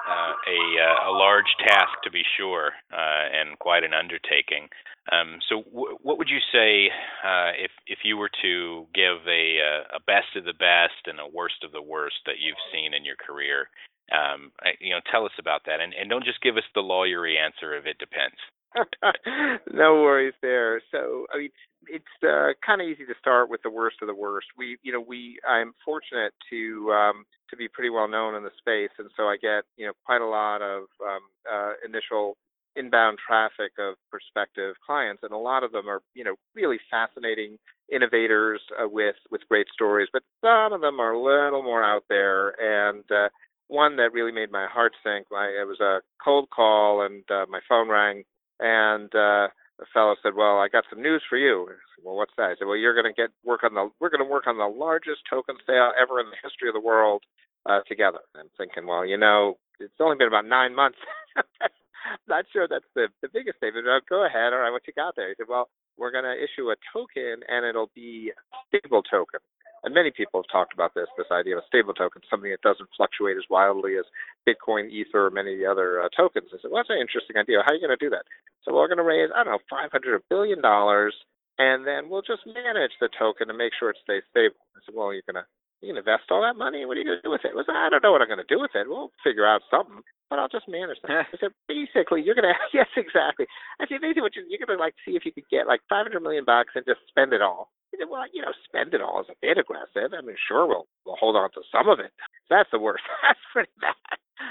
Uh, 0.08 0.32
a 0.48 0.60
uh, 0.80 1.10
a 1.10 1.12
large 1.12 1.50
task 1.66 1.92
to 2.02 2.10
be 2.10 2.22
sure, 2.36 2.72
uh, 2.92 3.24
and 3.32 3.58
quite 3.58 3.84
an 3.84 3.92
undertaking. 3.92 4.68
Um, 5.12 5.38
so, 5.48 5.62
w- 5.68 5.98
what 6.00 6.16
would 6.16 6.28
you 6.28 6.40
say 6.52 6.88
uh, 7.22 7.52
if 7.58 7.70
if 7.86 7.98
you 8.04 8.16
were 8.16 8.30
to 8.42 8.86
give 8.94 9.20
a 9.28 9.60
uh, 9.60 9.96
a 9.96 10.00
best 10.06 10.34
of 10.36 10.44
the 10.44 10.56
best 10.56 11.04
and 11.06 11.20
a 11.20 11.28
worst 11.28 11.62
of 11.64 11.72
the 11.72 11.82
worst 11.82 12.16
that 12.24 12.40
you've 12.40 12.60
seen 12.72 12.94
in 12.94 13.04
your 13.04 13.16
career? 13.16 13.68
Um, 14.10 14.52
you 14.80 14.90
know, 14.90 15.00
tell 15.10 15.24
us 15.24 15.32
about 15.38 15.62
that, 15.66 15.80
and 15.80 15.94
and 15.94 16.10
don't 16.10 16.24
just 16.24 16.42
give 16.42 16.56
us 16.56 16.64
the 16.74 16.82
lawyery 16.82 17.36
answer 17.38 17.76
of 17.76 17.86
it 17.86 17.98
depends. 17.98 18.36
no 19.72 19.94
worries 20.02 20.34
there. 20.42 20.80
So, 20.90 21.26
I 21.34 21.38
mean, 21.38 21.50
it's 21.88 22.04
uh, 22.22 22.52
kind 22.64 22.80
of 22.80 22.88
easy 22.88 23.04
to 23.06 23.14
start 23.18 23.50
with 23.50 23.62
the 23.62 23.70
worst 23.70 23.96
of 24.02 24.08
the 24.08 24.14
worst. 24.14 24.46
We, 24.56 24.78
you 24.82 24.92
know, 24.92 25.00
we 25.00 25.38
I'm 25.48 25.72
fortunate 25.84 26.32
to 26.50 26.92
um, 26.92 27.24
to 27.50 27.56
be 27.56 27.68
pretty 27.68 27.90
well 27.90 28.08
known 28.08 28.34
in 28.34 28.42
the 28.42 28.50
space, 28.58 28.94
and 28.98 29.08
so 29.16 29.24
I 29.24 29.36
get 29.40 29.64
you 29.76 29.86
know 29.86 29.92
quite 30.04 30.20
a 30.20 30.26
lot 30.26 30.62
of 30.62 30.84
um, 31.02 31.20
uh, 31.50 31.72
initial 31.84 32.36
inbound 32.76 33.18
traffic 33.26 33.72
of 33.78 33.94
prospective 34.10 34.76
clients, 34.86 35.22
and 35.22 35.32
a 35.32 35.38
lot 35.38 35.64
of 35.64 35.72
them 35.72 35.88
are 35.88 36.00
you 36.14 36.24
know 36.24 36.34
really 36.54 36.78
fascinating 36.90 37.56
innovators 37.90 38.60
uh, 38.80 38.86
with 38.88 39.16
with 39.30 39.40
great 39.48 39.66
stories, 39.72 40.08
but 40.12 40.22
some 40.44 40.72
of 40.72 40.80
them 40.80 41.00
are 41.00 41.12
a 41.12 41.22
little 41.22 41.62
more 41.62 41.82
out 41.82 42.04
there 42.08 42.54
and. 42.60 43.04
Uh, 43.10 43.28
one 43.70 43.96
that 43.96 44.12
really 44.12 44.32
made 44.32 44.50
my 44.50 44.66
heart 44.66 44.92
sink. 45.02 45.26
I, 45.32 45.46
it 45.62 45.66
was 45.66 45.80
a 45.80 46.00
cold 46.22 46.50
call, 46.50 47.02
and 47.02 47.22
uh, 47.30 47.46
my 47.48 47.60
phone 47.68 47.88
rang, 47.88 48.24
and 48.58 49.06
uh, 49.14 49.48
the 49.78 49.86
fellow 49.94 50.16
said, 50.22 50.34
"Well, 50.36 50.58
I 50.58 50.68
got 50.68 50.84
some 50.90 51.00
news 51.00 51.22
for 51.28 51.38
you." 51.38 51.66
Said, 51.68 52.04
well, 52.04 52.16
what's 52.16 52.34
that? 52.36 52.50
I 52.50 52.54
said, 52.58 52.66
"Well, 52.66 52.76
you're 52.76 52.94
going 52.94 53.12
to 53.12 53.16
get 53.16 53.30
work 53.44 53.62
on 53.64 53.74
the 53.74 53.88
we're 54.00 54.10
going 54.10 54.24
to 54.24 54.30
work 54.30 54.46
on 54.46 54.58
the 54.58 54.66
largest 54.66 55.22
token 55.30 55.56
sale 55.66 55.92
ever 56.00 56.20
in 56.20 56.26
the 56.26 56.42
history 56.42 56.68
of 56.68 56.74
the 56.74 56.84
world 56.84 57.22
uh, 57.64 57.80
together." 57.88 58.20
I'm 58.36 58.50
thinking, 58.58 58.86
well, 58.86 59.06
you 59.06 59.16
know, 59.16 59.56
it's 59.78 59.94
only 60.00 60.16
been 60.16 60.28
about 60.28 60.46
nine 60.46 60.74
months. 60.74 60.98
not 62.28 62.44
sure 62.52 62.66
that's 62.68 62.90
the 62.94 63.08
the 63.22 63.30
biggest 63.32 63.58
statement. 63.58 63.86
But 63.86 64.08
go 64.10 64.26
ahead. 64.26 64.52
All 64.52 64.60
right, 64.60 64.72
what 64.72 64.82
you 64.86 64.92
got 64.92 65.14
there? 65.16 65.28
He 65.28 65.34
said, 65.38 65.46
"Well, 65.48 65.70
we're 65.96 66.12
going 66.12 66.26
to 66.26 66.34
issue 66.34 66.70
a 66.70 66.76
token, 66.92 67.46
and 67.48 67.64
it'll 67.64 67.90
be 67.94 68.32
a 68.34 68.78
stable 68.78 69.02
token." 69.02 69.40
And 69.84 69.94
many 69.94 70.10
people 70.10 70.40
have 70.40 70.50
talked 70.52 70.74
about 70.74 70.94
this 70.94 71.08
this 71.16 71.30
idea 71.32 71.56
of 71.56 71.64
a 71.64 71.66
stable 71.66 71.94
token, 71.94 72.22
something 72.28 72.50
that 72.50 72.62
doesn't 72.62 72.88
fluctuate 72.96 73.36
as 73.36 73.48
wildly 73.50 73.96
as 73.96 74.04
Bitcoin, 74.48 74.90
Ether, 74.90 75.26
or 75.26 75.30
many 75.30 75.54
of 75.54 75.58
the 75.58 75.66
other 75.66 76.02
uh, 76.02 76.08
tokens. 76.16 76.48
I 76.52 76.58
said, 76.60 76.70
well, 76.70 76.82
that's 76.82 76.90
an 76.90 77.00
interesting 77.00 77.36
idea. 77.36 77.62
How 77.64 77.72
are 77.72 77.74
you 77.74 77.86
going 77.86 77.96
to 77.96 78.04
do 78.04 78.10
that? 78.10 78.24
So 78.64 78.74
we're 78.74 78.88
going 78.88 79.00
to 79.00 79.08
raise, 79.08 79.30
I 79.34 79.44
don't 79.44 79.52
know, 79.54 79.64
500 79.70 80.22
billion 80.28 80.60
dollars, 80.60 81.14
and 81.58 81.86
then 81.86 82.08
we'll 82.08 82.22
just 82.26 82.44
manage 82.46 82.92
the 83.00 83.08
token 83.18 83.48
to 83.48 83.54
make 83.54 83.72
sure 83.78 83.90
it 83.90 84.00
stays 84.02 84.22
stable. 84.30 84.60
I 84.76 84.80
said, 84.84 84.94
well, 84.94 85.12
you're 85.12 85.26
going 85.26 85.40
to 85.40 85.48
you 85.80 85.88
can 85.88 85.96
invest 85.96 86.28
all 86.30 86.44
that 86.44 86.60
money. 86.60 86.84
What 86.84 86.96
are 86.96 87.00
you 87.00 87.08
going 87.08 87.18
to 87.18 87.24
do 87.24 87.32
with 87.32 87.44
it? 87.44 87.56
I 87.56 87.86
I 87.86 87.88
don't 87.88 88.04
know 88.04 88.12
what 88.12 88.20
I'm 88.20 88.28
going 88.28 88.44
to 88.44 88.52
do 88.52 88.60
with 88.60 88.76
it. 88.76 88.88
We'll 88.88 89.12
figure 89.24 89.48
out 89.48 89.64
something, 89.72 90.04
but 90.28 90.38
I'll 90.38 90.52
just 90.52 90.68
manage 90.68 91.00
that. 91.08 91.26
I 91.32 91.36
said, 91.40 91.56
basically, 91.68 92.20
you're 92.20 92.36
going 92.36 92.48
to, 92.52 92.56
yes, 92.72 92.88
exactly. 92.96 93.48
I 93.80 93.88
said, 93.88 94.04
basically, 94.04 94.22
what 94.22 94.36
you, 94.36 94.44
you're 94.48 94.60
going 94.60 94.76
to 94.76 94.82
like 94.82 94.94
see 95.04 95.16
if 95.16 95.24
you 95.24 95.32
could 95.32 95.48
get 95.50 95.66
like 95.66 95.80
500 95.88 96.20
million 96.20 96.44
bucks 96.44 96.76
and 96.76 96.84
just 96.84 97.00
spend 97.08 97.32
it 97.32 97.40
all. 97.40 97.72
He 97.90 97.98
said, 97.98 98.12
well, 98.12 98.28
you 98.32 98.42
know, 98.42 98.52
spend 98.68 98.94
it 98.94 99.00
all 99.00 99.24
is 99.24 99.32
a 99.32 99.40
bit 99.40 99.58
aggressive. 99.58 100.12
I 100.12 100.20
mean, 100.20 100.36
sure, 100.36 100.68
we'll 100.68 100.86
we'll 101.04 101.16
hold 101.18 101.34
on 101.34 101.50
to 101.56 101.62
some 101.72 101.88
of 101.88 101.98
it. 101.98 102.12
That's 102.48 102.70
the 102.70 102.78
worst. 102.78 103.02
That's 103.24 103.40
pretty 103.52 103.72
bad. 103.80 103.96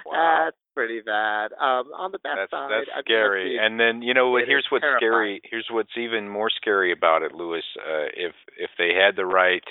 Wow. 0.06 0.46
That's 0.46 0.58
pretty 0.76 1.02
bad. 1.02 1.52
Um, 1.54 1.90
on 1.98 2.12
the 2.12 2.20
best 2.20 2.38
that's, 2.38 2.52
side, 2.52 2.70
that's 2.70 3.06
scary. 3.06 3.58
and 3.58 3.80
then 3.80 4.02
you 4.02 4.14
know, 4.14 4.30
what? 4.30 4.46
here's 4.46 4.68
what's 4.70 4.84
terrifying. 4.84 5.00
scary. 5.02 5.42
Here's 5.44 5.68
what's 5.72 5.98
even 5.98 6.30
more 6.30 6.50
scary 6.50 6.92
about 6.92 7.24
it, 7.24 7.34
Lewis. 7.34 7.64
Uh, 7.78 8.06
if 8.14 8.34
if 8.58 8.70
they 8.78 8.94
had 8.94 9.16
the 9.16 9.26
right 9.26 9.64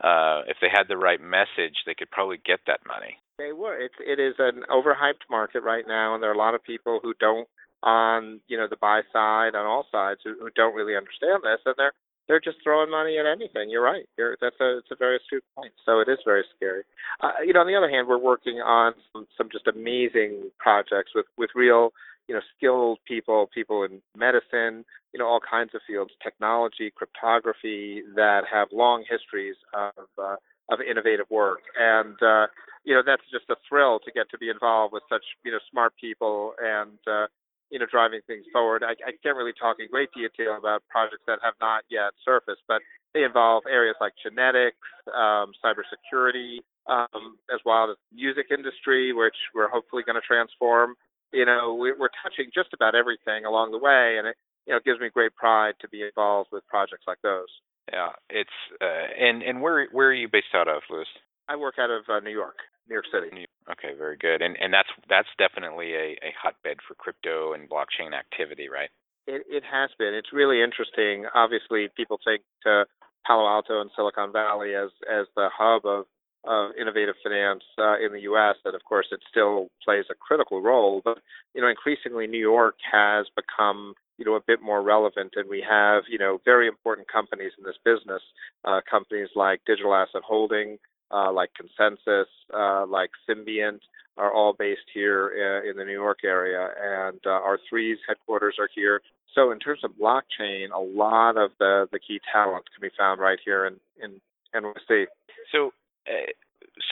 uh, 0.00 0.42
if 0.46 0.56
they 0.60 0.68
had 0.70 0.88
the 0.88 0.96
right 0.96 1.20
message, 1.20 1.84
they 1.86 1.94
could 1.94 2.10
probably 2.10 2.38
get 2.44 2.60
that 2.66 2.80
money. 2.86 3.16
They 3.38 3.52
would. 3.52 3.80
It's 3.80 3.94
it 4.00 4.20
is 4.20 4.34
an 4.38 4.64
overhyped 4.70 5.28
market 5.30 5.62
right 5.62 5.84
now, 5.86 6.14
and 6.14 6.22
there 6.22 6.30
are 6.30 6.34
a 6.34 6.38
lot 6.38 6.54
of 6.54 6.64
people 6.64 7.00
who 7.02 7.14
don't 7.20 7.48
on 7.82 8.40
you 8.48 8.56
know 8.56 8.66
the 8.68 8.76
buy 8.76 9.02
side 9.12 9.54
on 9.54 9.66
all 9.66 9.86
sides 9.92 10.20
who, 10.24 10.34
who 10.40 10.48
don't 10.56 10.74
really 10.74 10.96
understand 10.96 11.42
this, 11.42 11.60
and 11.64 11.74
they're 11.76 11.92
they're 12.28 12.40
just 12.40 12.58
throwing 12.62 12.90
money 12.90 13.18
at 13.18 13.26
anything. 13.26 13.70
You're 13.70 13.84
right. 13.84 14.04
You're, 14.18 14.36
that's 14.40 14.56
a 14.60 14.78
it's 14.78 14.90
a 14.90 14.96
very 14.96 15.16
astute 15.16 15.44
point. 15.54 15.72
So 15.84 16.00
it 16.00 16.08
is 16.08 16.18
very 16.24 16.44
scary. 16.56 16.82
Uh, 17.20 17.44
you 17.44 17.52
know, 17.52 17.60
on 17.60 17.66
the 17.66 17.76
other 17.76 17.90
hand, 17.90 18.08
we're 18.08 18.18
working 18.18 18.56
on 18.56 18.94
some, 19.12 19.26
some 19.36 19.48
just 19.50 19.66
amazing 19.66 20.50
projects 20.58 21.12
with 21.14 21.26
with 21.36 21.50
real 21.54 21.92
you 22.28 22.34
know 22.34 22.40
skilled 22.56 22.98
people, 23.06 23.48
people 23.52 23.84
in 23.84 24.00
medicine, 24.16 24.84
you 25.12 25.18
know 25.18 25.26
all 25.26 25.40
kinds 25.40 25.74
of 25.74 25.80
fields, 25.86 26.12
technology, 26.22 26.90
cryptography 26.94 28.02
that 28.14 28.42
have 28.50 28.68
long 28.72 29.04
histories 29.08 29.56
of 29.74 30.06
uh, 30.18 30.36
of 30.70 30.80
innovative 30.80 31.26
work 31.30 31.60
and. 31.78 32.16
Uh, 32.22 32.46
you 32.84 32.94
know 32.94 33.02
that's 33.04 33.22
just 33.32 33.50
a 33.50 33.56
thrill 33.68 33.98
to 33.98 34.12
get 34.12 34.30
to 34.30 34.38
be 34.38 34.48
involved 34.48 34.92
with 34.92 35.02
such 35.08 35.24
you 35.44 35.50
know 35.50 35.58
smart 35.72 35.92
people 36.00 36.54
and 36.62 36.98
uh, 37.10 37.26
you 37.70 37.78
know, 37.78 37.86
driving 37.90 38.20
things 38.26 38.44
forward. 38.52 38.82
I, 38.84 38.92
I 39.06 39.12
can't 39.22 39.36
really 39.36 39.52
talk 39.58 39.76
in 39.80 39.88
great 39.90 40.10
detail 40.14 40.56
about 40.56 40.82
projects 40.88 41.22
that 41.26 41.38
have 41.42 41.54
not 41.60 41.82
yet 41.90 42.12
surfaced, 42.24 42.62
but 42.68 42.80
they 43.14 43.24
involve 43.24 43.64
areas 43.68 43.96
like 44.00 44.12
genetics, 44.22 44.76
um, 45.14 45.52
cybersecurity, 45.64 46.58
um, 46.86 47.38
as 47.52 47.60
well 47.64 47.90
as 47.90 47.96
music 48.14 48.46
industry, 48.50 49.12
which 49.12 49.34
we're 49.54 49.68
hopefully 49.68 50.02
going 50.06 50.20
to 50.20 50.26
transform. 50.26 50.94
You 51.36 51.44
know, 51.44 51.74
we, 51.74 51.92
we're 51.92 52.16
touching 52.24 52.48
just 52.54 52.72
about 52.72 52.94
everything 52.94 53.44
along 53.44 53.72
the 53.72 53.78
way, 53.78 54.16
and 54.16 54.26
it 54.26 54.36
you 54.66 54.72
know 54.72 54.80
gives 54.84 55.00
me 55.00 55.12
great 55.12 55.36
pride 55.36 55.74
to 55.80 55.88
be 55.88 56.02
involved 56.02 56.48
with 56.50 56.66
projects 56.66 57.04
like 57.06 57.20
those. 57.22 57.52
Yeah, 57.92 58.16
it's 58.30 58.58
uh, 58.80 59.12
and 59.20 59.42
and 59.42 59.60
where 59.60 59.86
where 59.92 60.08
are 60.08 60.14
you 60.14 60.28
based 60.32 60.54
out 60.54 60.68
of, 60.68 60.82
Lewis? 60.88 61.06
I 61.48 61.56
work 61.56 61.74
out 61.78 61.90
of 61.90 62.02
uh, 62.08 62.20
New 62.20 62.32
York. 62.32 62.56
New 62.88 62.94
York 62.94 63.06
City. 63.12 63.46
Okay, 63.70 63.98
very 63.98 64.16
good. 64.16 64.42
And 64.42 64.56
and 64.60 64.72
that's 64.72 64.88
that's 65.08 65.28
definitely 65.38 65.94
a, 65.94 66.16
a 66.22 66.32
hotbed 66.40 66.78
for 66.86 66.94
crypto 66.94 67.52
and 67.52 67.68
blockchain 67.68 68.14
activity, 68.16 68.68
right? 68.68 68.90
It 69.26 69.42
it 69.48 69.62
has 69.70 69.90
been. 69.98 70.14
It's 70.14 70.32
really 70.32 70.62
interesting. 70.62 71.26
Obviously, 71.34 71.88
people 71.96 72.18
think 72.24 72.42
to 72.62 72.86
Palo 73.26 73.46
Alto 73.46 73.80
and 73.80 73.90
Silicon 73.94 74.32
Valley 74.32 74.74
as 74.74 74.90
as 75.10 75.26
the 75.34 75.48
hub 75.52 75.84
of 75.84 76.06
of 76.46 76.70
innovative 76.80 77.14
finance 77.22 77.64
uh, 77.78 77.98
in 77.98 78.12
the 78.12 78.20
U.S. 78.22 78.56
That 78.64 78.74
of 78.74 78.84
course 78.84 79.06
it 79.10 79.20
still 79.30 79.68
plays 79.84 80.04
a 80.10 80.14
critical 80.14 80.62
role, 80.62 81.02
but 81.04 81.18
you 81.54 81.60
know 81.60 81.68
increasingly 81.68 82.26
New 82.26 82.40
York 82.40 82.76
has 82.92 83.26
become 83.34 83.94
you 84.18 84.24
know 84.24 84.34
a 84.34 84.40
bit 84.46 84.62
more 84.62 84.82
relevant, 84.82 85.32
and 85.36 85.48
we 85.48 85.64
have 85.68 86.04
you 86.08 86.18
know 86.18 86.40
very 86.44 86.68
important 86.68 87.10
companies 87.10 87.52
in 87.58 87.64
this 87.64 87.76
business, 87.84 88.22
uh, 88.64 88.80
companies 88.88 89.28
like 89.34 89.60
Digital 89.66 89.94
Asset 89.94 90.22
Holding, 90.24 90.78
uh, 91.10 91.32
like 91.32 91.50
ConsenSys, 91.60 92.24
uh, 92.54 92.86
like 92.86 93.10
Symbiont, 93.28 93.80
are 94.16 94.32
all 94.32 94.54
based 94.58 94.88
here 94.92 95.62
uh, 95.64 95.68
in 95.68 95.76
the 95.76 95.84
New 95.84 95.92
York 95.92 96.20
area, 96.24 96.68
and 96.80 97.20
uh, 97.26 97.30
our 97.30 97.58
threes 97.68 97.98
headquarters 98.08 98.56
are 98.58 98.68
here. 98.74 99.00
So 99.34 99.50
in 99.50 99.58
terms 99.58 99.80
of 99.84 99.90
blockchain, 99.92 100.68
a 100.74 100.80
lot 100.80 101.36
of 101.36 101.50
the, 101.58 101.86
the 101.92 101.98
key 101.98 102.20
talent 102.32 102.64
can 102.74 102.88
be 102.88 102.94
found 102.98 103.20
right 103.20 103.38
here 103.44 103.66
in 103.66 103.76
in 104.02 104.20
NYC. 104.54 105.06
So. 105.52 105.72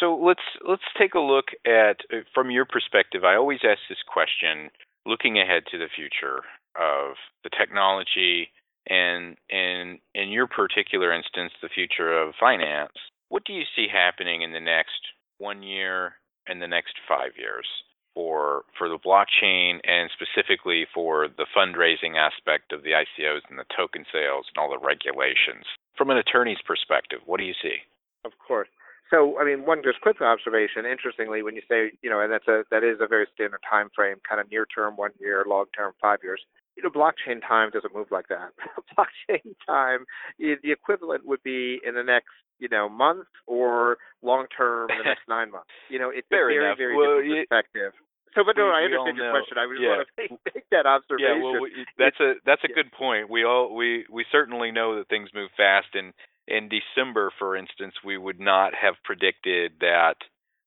So 0.00 0.16
let's 0.16 0.44
let's 0.66 0.82
take 0.98 1.14
a 1.14 1.20
look 1.20 1.46
at 1.66 2.00
uh, 2.12 2.24
from 2.32 2.50
your 2.50 2.64
perspective. 2.64 3.24
I 3.24 3.36
always 3.36 3.60
ask 3.62 3.80
this 3.88 4.02
question, 4.06 4.70
looking 5.06 5.38
ahead 5.38 5.64
to 5.70 5.78
the 5.78 5.88
future 5.94 6.40
of 6.76 7.16
the 7.42 7.50
technology 7.50 8.48
and 8.88 9.36
in 9.48 9.98
in 10.14 10.28
your 10.30 10.46
particular 10.46 11.12
instance, 11.12 11.52
the 11.62 11.68
future 11.68 12.16
of 12.16 12.34
finance. 12.38 12.92
What 13.28 13.44
do 13.44 13.52
you 13.52 13.64
see 13.76 13.86
happening 13.92 14.42
in 14.42 14.52
the 14.52 14.60
next 14.60 15.00
one 15.38 15.62
year 15.62 16.14
and 16.46 16.60
the 16.60 16.68
next 16.68 16.94
five 17.08 17.32
years 17.36 17.66
for 18.14 18.64
for 18.78 18.88
the 18.88 18.98
blockchain 18.98 19.80
and 19.84 20.10
specifically 20.12 20.86
for 20.94 21.28
the 21.28 21.46
fundraising 21.56 22.16
aspect 22.16 22.72
of 22.72 22.82
the 22.82 22.92
ICOs 22.92 23.40
and 23.48 23.58
the 23.58 23.68
token 23.76 24.04
sales 24.12 24.46
and 24.48 24.62
all 24.62 24.70
the 24.70 24.84
regulations? 24.84 25.64
From 25.96 26.10
an 26.10 26.18
attorney's 26.18 26.62
perspective, 26.66 27.20
what 27.26 27.38
do 27.38 27.44
you 27.44 27.54
see? 27.62 27.78
Of 28.24 28.32
course. 28.46 28.68
So, 29.14 29.38
I 29.38 29.44
mean, 29.44 29.64
one 29.64 29.82
just 29.84 30.00
quick 30.00 30.20
observation. 30.20 30.86
Interestingly, 30.90 31.42
when 31.42 31.54
you 31.54 31.62
say, 31.70 31.92
you 32.02 32.10
know, 32.10 32.18
and 32.18 32.32
that's 32.32 32.48
a 32.48 32.64
that 32.72 32.82
is 32.82 32.98
a 33.00 33.06
very 33.06 33.26
standard 33.32 33.60
time 33.68 33.88
frame, 33.94 34.16
kind 34.28 34.40
of 34.40 34.50
near 34.50 34.66
term, 34.66 34.96
one 34.96 35.12
year, 35.20 35.44
long 35.46 35.66
term, 35.76 35.92
five 36.02 36.18
years. 36.22 36.40
You 36.76 36.82
know, 36.82 36.90
blockchain 36.90 37.40
time 37.46 37.70
doesn't 37.70 37.94
move 37.94 38.08
like 38.10 38.26
that. 38.28 38.50
blockchain 38.98 39.54
time, 39.64 40.04
the 40.38 40.58
equivalent 40.64 41.24
would 41.24 41.44
be 41.44 41.78
in 41.86 41.94
the 41.94 42.02
next 42.02 42.34
you 42.58 42.68
know, 42.68 42.88
month 42.88 43.26
or 43.46 43.98
long 44.22 44.46
term 44.56 44.88
the 44.88 45.04
next 45.04 45.22
nine 45.28 45.50
months. 45.50 45.70
You 45.90 45.98
know, 45.98 46.10
it's 46.10 46.26
Fair 46.28 46.50
a 46.50 46.54
very, 46.54 46.66
enough. 46.66 46.78
very 46.78 46.96
well, 46.96 47.20
different 47.20 47.48
perspective. 47.48 47.92
So, 48.34 48.42
but 48.42 48.56
no, 48.56 48.66
we, 48.66 48.70
I 48.70 48.82
understand 48.90 49.16
your 49.16 49.30
know. 49.30 49.36
question. 49.38 49.54
I 49.58 49.64
just 49.70 49.82
yeah. 49.82 49.88
want 49.94 50.02
to 50.02 50.14
make, 50.18 50.30
make 50.54 50.66
that 50.70 50.86
observation. 50.86 51.38
Yeah, 51.38 51.42
well, 51.42 51.62
we, 51.62 51.86
that's 51.98 52.18
a 52.18 52.34
that's 52.44 52.64
a 52.64 52.72
good 52.72 52.90
point. 52.90 53.30
We 53.30 53.44
all 53.44 53.74
we 53.74 54.06
we 54.10 54.26
certainly 54.30 54.72
know 54.72 54.98
that 54.98 55.08
things 55.08 55.30
move 55.34 55.50
fast, 55.56 55.94
and 55.94 56.12
in 56.46 56.68
December, 56.68 57.32
for 57.38 57.56
instance, 57.56 57.94
we 58.04 58.18
would 58.18 58.40
not 58.40 58.72
have 58.74 58.94
predicted 59.04 59.72
that 59.80 60.16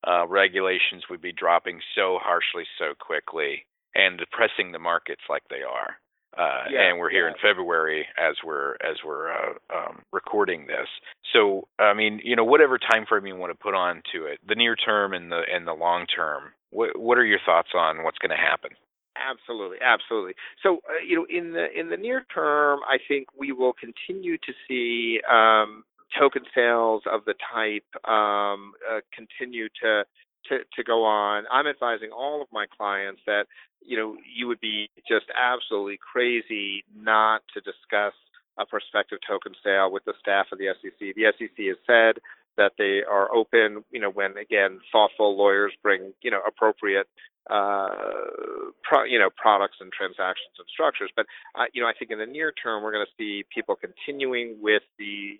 uh, 0.07 0.27
regulations 0.27 1.03
would 1.09 1.21
be 1.21 1.31
dropping 1.31 1.79
so 1.95 2.17
harshly 2.21 2.65
so 2.77 2.93
quickly 2.99 3.65
and 3.95 4.17
depressing 4.17 4.71
the 4.71 4.79
markets 4.79 5.21
like 5.29 5.43
they 5.49 5.63
are. 5.63 5.97
Uh, 6.37 6.65
yeah, 6.69 6.89
and 6.89 6.99
we're 6.99 7.09
here 7.09 7.27
yeah. 7.27 7.33
in 7.33 7.35
February 7.41 8.05
as 8.19 8.35
we're 8.45 8.73
as 8.75 8.97
we're 9.03 9.31
uh, 9.31 9.53
um, 9.73 10.03
recording 10.13 10.67
this. 10.67 10.87
So 11.33 11.67
I 11.79 11.93
mean, 11.95 12.21
you 12.23 12.35
know, 12.35 12.43
whatever 12.43 12.77
time 12.77 13.05
frame 13.07 13.25
you 13.25 13.35
want 13.35 13.51
to 13.51 13.57
put 13.57 13.73
on 13.73 14.03
to 14.13 14.25
it, 14.25 14.39
the 14.47 14.53
near 14.53 14.75
term 14.75 15.13
and 15.13 15.31
the 15.31 15.41
and 15.51 15.65
the 15.65 15.73
long 15.73 16.05
term. 16.05 16.53
What 16.69 16.99
what 16.99 17.17
are 17.17 17.25
your 17.25 17.39
thoughts 17.43 17.69
on 17.73 18.03
what's 18.03 18.19
going 18.19 18.29
to 18.29 18.37
happen? 18.37 18.71
Absolutely, 19.17 19.77
absolutely. 19.81 20.33
So 20.61 20.77
uh, 20.89 21.03
you 21.05 21.15
know, 21.15 21.25
in 21.29 21.53
the 21.53 21.67
in 21.77 21.89
the 21.89 21.97
near 21.97 22.25
term, 22.33 22.79
I 22.87 22.97
think 23.07 23.27
we 23.37 23.51
will 23.51 23.73
continue 23.73 24.37
to 24.37 24.53
see 24.67 25.19
um, 25.29 25.83
token 26.17 26.43
sales 26.53 27.03
of 27.11 27.25
the 27.25 27.33
type 27.53 27.85
um, 28.09 28.73
uh, 28.89 28.99
continue 29.15 29.67
to 29.81 30.03
to, 30.49 30.59
to 30.75 30.83
go 30.83 31.03
on. 31.03 31.43
I'm 31.51 31.67
advising 31.67 32.11
all 32.11 32.41
of 32.41 32.47
my 32.51 32.65
clients 32.77 33.21
that 33.25 33.45
you 33.81 33.97
know 33.97 34.15
you 34.33 34.47
would 34.47 34.59
be 34.59 34.89
just 35.07 35.25
absolutely 35.35 35.97
crazy 35.99 36.83
not 36.95 37.41
to 37.53 37.61
discuss 37.61 38.13
a 38.59 38.65
prospective 38.65 39.19
token 39.27 39.53
sale 39.63 39.91
with 39.91 40.03
the 40.05 40.13
staff 40.19 40.47
of 40.51 40.59
the 40.59 40.67
SEC. 40.81 41.15
The 41.15 41.33
SEC 41.37 41.65
has 41.67 41.77
said 41.85 42.21
that 42.57 42.73
they 42.77 43.01
are 43.09 43.33
open, 43.33 43.83
you 43.91 44.01
know, 44.01 44.09
when 44.09 44.37
again 44.37 44.79
thoughtful 44.91 45.37
lawyers 45.37 45.73
bring, 45.83 46.13
you 46.21 46.31
know, 46.31 46.41
appropriate 46.47 47.07
uh, 47.49 48.71
pro, 48.83 49.03
you 49.03 49.19
know, 49.19 49.29
products 49.35 49.77
and 49.79 49.91
transactions 49.91 50.53
and 50.57 50.67
structures. 50.71 51.11
But 51.15 51.25
uh, 51.55 51.65
you 51.73 51.81
know, 51.81 51.87
I 51.87 51.93
think 51.97 52.11
in 52.11 52.19
the 52.19 52.25
near 52.25 52.51
term, 52.51 52.83
we're 52.83 52.91
going 52.91 53.05
to 53.05 53.15
see 53.17 53.43
people 53.53 53.75
continuing 53.75 54.57
with 54.61 54.83
the 54.99 55.39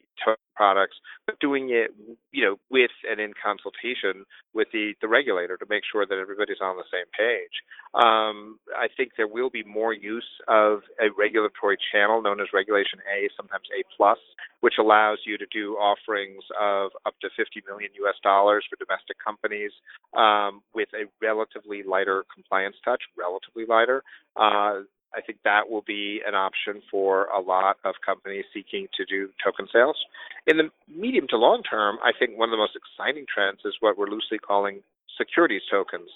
products, 0.56 0.98
but 1.26 1.40
doing 1.40 1.70
it, 1.70 1.92
you 2.32 2.44
know, 2.44 2.56
with 2.70 2.92
and 3.10 3.20
in 3.20 3.34
consultation 3.38 4.26
with 4.54 4.68
the 4.74 4.94
the 5.02 5.08
regulator 5.08 5.58
to 5.58 5.66
make 5.70 5.84
sure 5.90 6.06
that 6.06 6.18
everybody's 6.18 6.62
on 6.62 6.76
the 6.78 6.90
same 6.92 7.06
page. 7.14 7.56
Um, 7.94 8.60
I 8.76 8.88
think 8.96 9.12
there 9.16 9.28
will 9.28 9.50
be 9.50 9.64
more 9.64 9.94
use 9.94 10.28
of 10.48 10.82
a 11.00 11.08
regulatory 11.18 11.78
channel 11.92 12.22
known 12.22 12.42
as 12.42 12.48
Regulation 12.54 13.00
A, 13.06 13.30
sometimes 13.38 13.70
A 13.78 13.84
plus, 13.96 14.18
which 14.62 14.76
allows 14.80 15.20
you 15.26 15.38
to 15.38 15.46
do 15.54 15.76
offerings 15.76 16.44
of 16.60 16.92
up 17.06 17.14
to 17.22 17.30
50 17.38 17.64
million 17.68 17.92
US 18.04 18.16
dollars 18.24 18.66
for 18.70 18.76
domestic 18.84 19.18
companies 19.24 19.72
um, 20.18 20.62
with 20.74 20.90
a 20.94 21.06
relatively 21.22 21.84
lighter 21.98 22.26
compliance 22.34 22.76
touch, 22.86 23.02
relatively 23.18 23.66
lighter. 23.68 24.04
Uh, 24.36 24.86
I 25.16 25.22
think 25.26 25.40
that 25.46 25.70
will 25.70 25.84
be 25.88 26.22
an 26.28 26.36
option 26.36 26.82
for 26.92 27.26
a 27.26 27.40
lot 27.40 27.78
of 27.86 27.96
companies 28.06 28.46
seeking 28.54 28.88
to 28.98 29.06
do 29.06 29.30
token 29.44 29.68
sales. 29.72 29.98
In 30.46 30.58
the 30.58 30.70
medium 30.94 31.28
to 31.30 31.38
long 31.38 31.64
term, 31.64 31.98
I 32.04 32.12
think 32.18 32.38
one 32.38 32.50
of 32.50 32.52
the 32.52 32.58
most 32.58 32.76
exciting 32.76 33.26
trends 33.34 33.60
is 33.66 33.76
what 33.80 33.98
we're 33.98 34.10
loosely 34.10 34.38
calling 34.38 34.82
securities 35.18 35.64
tokens. 35.72 36.10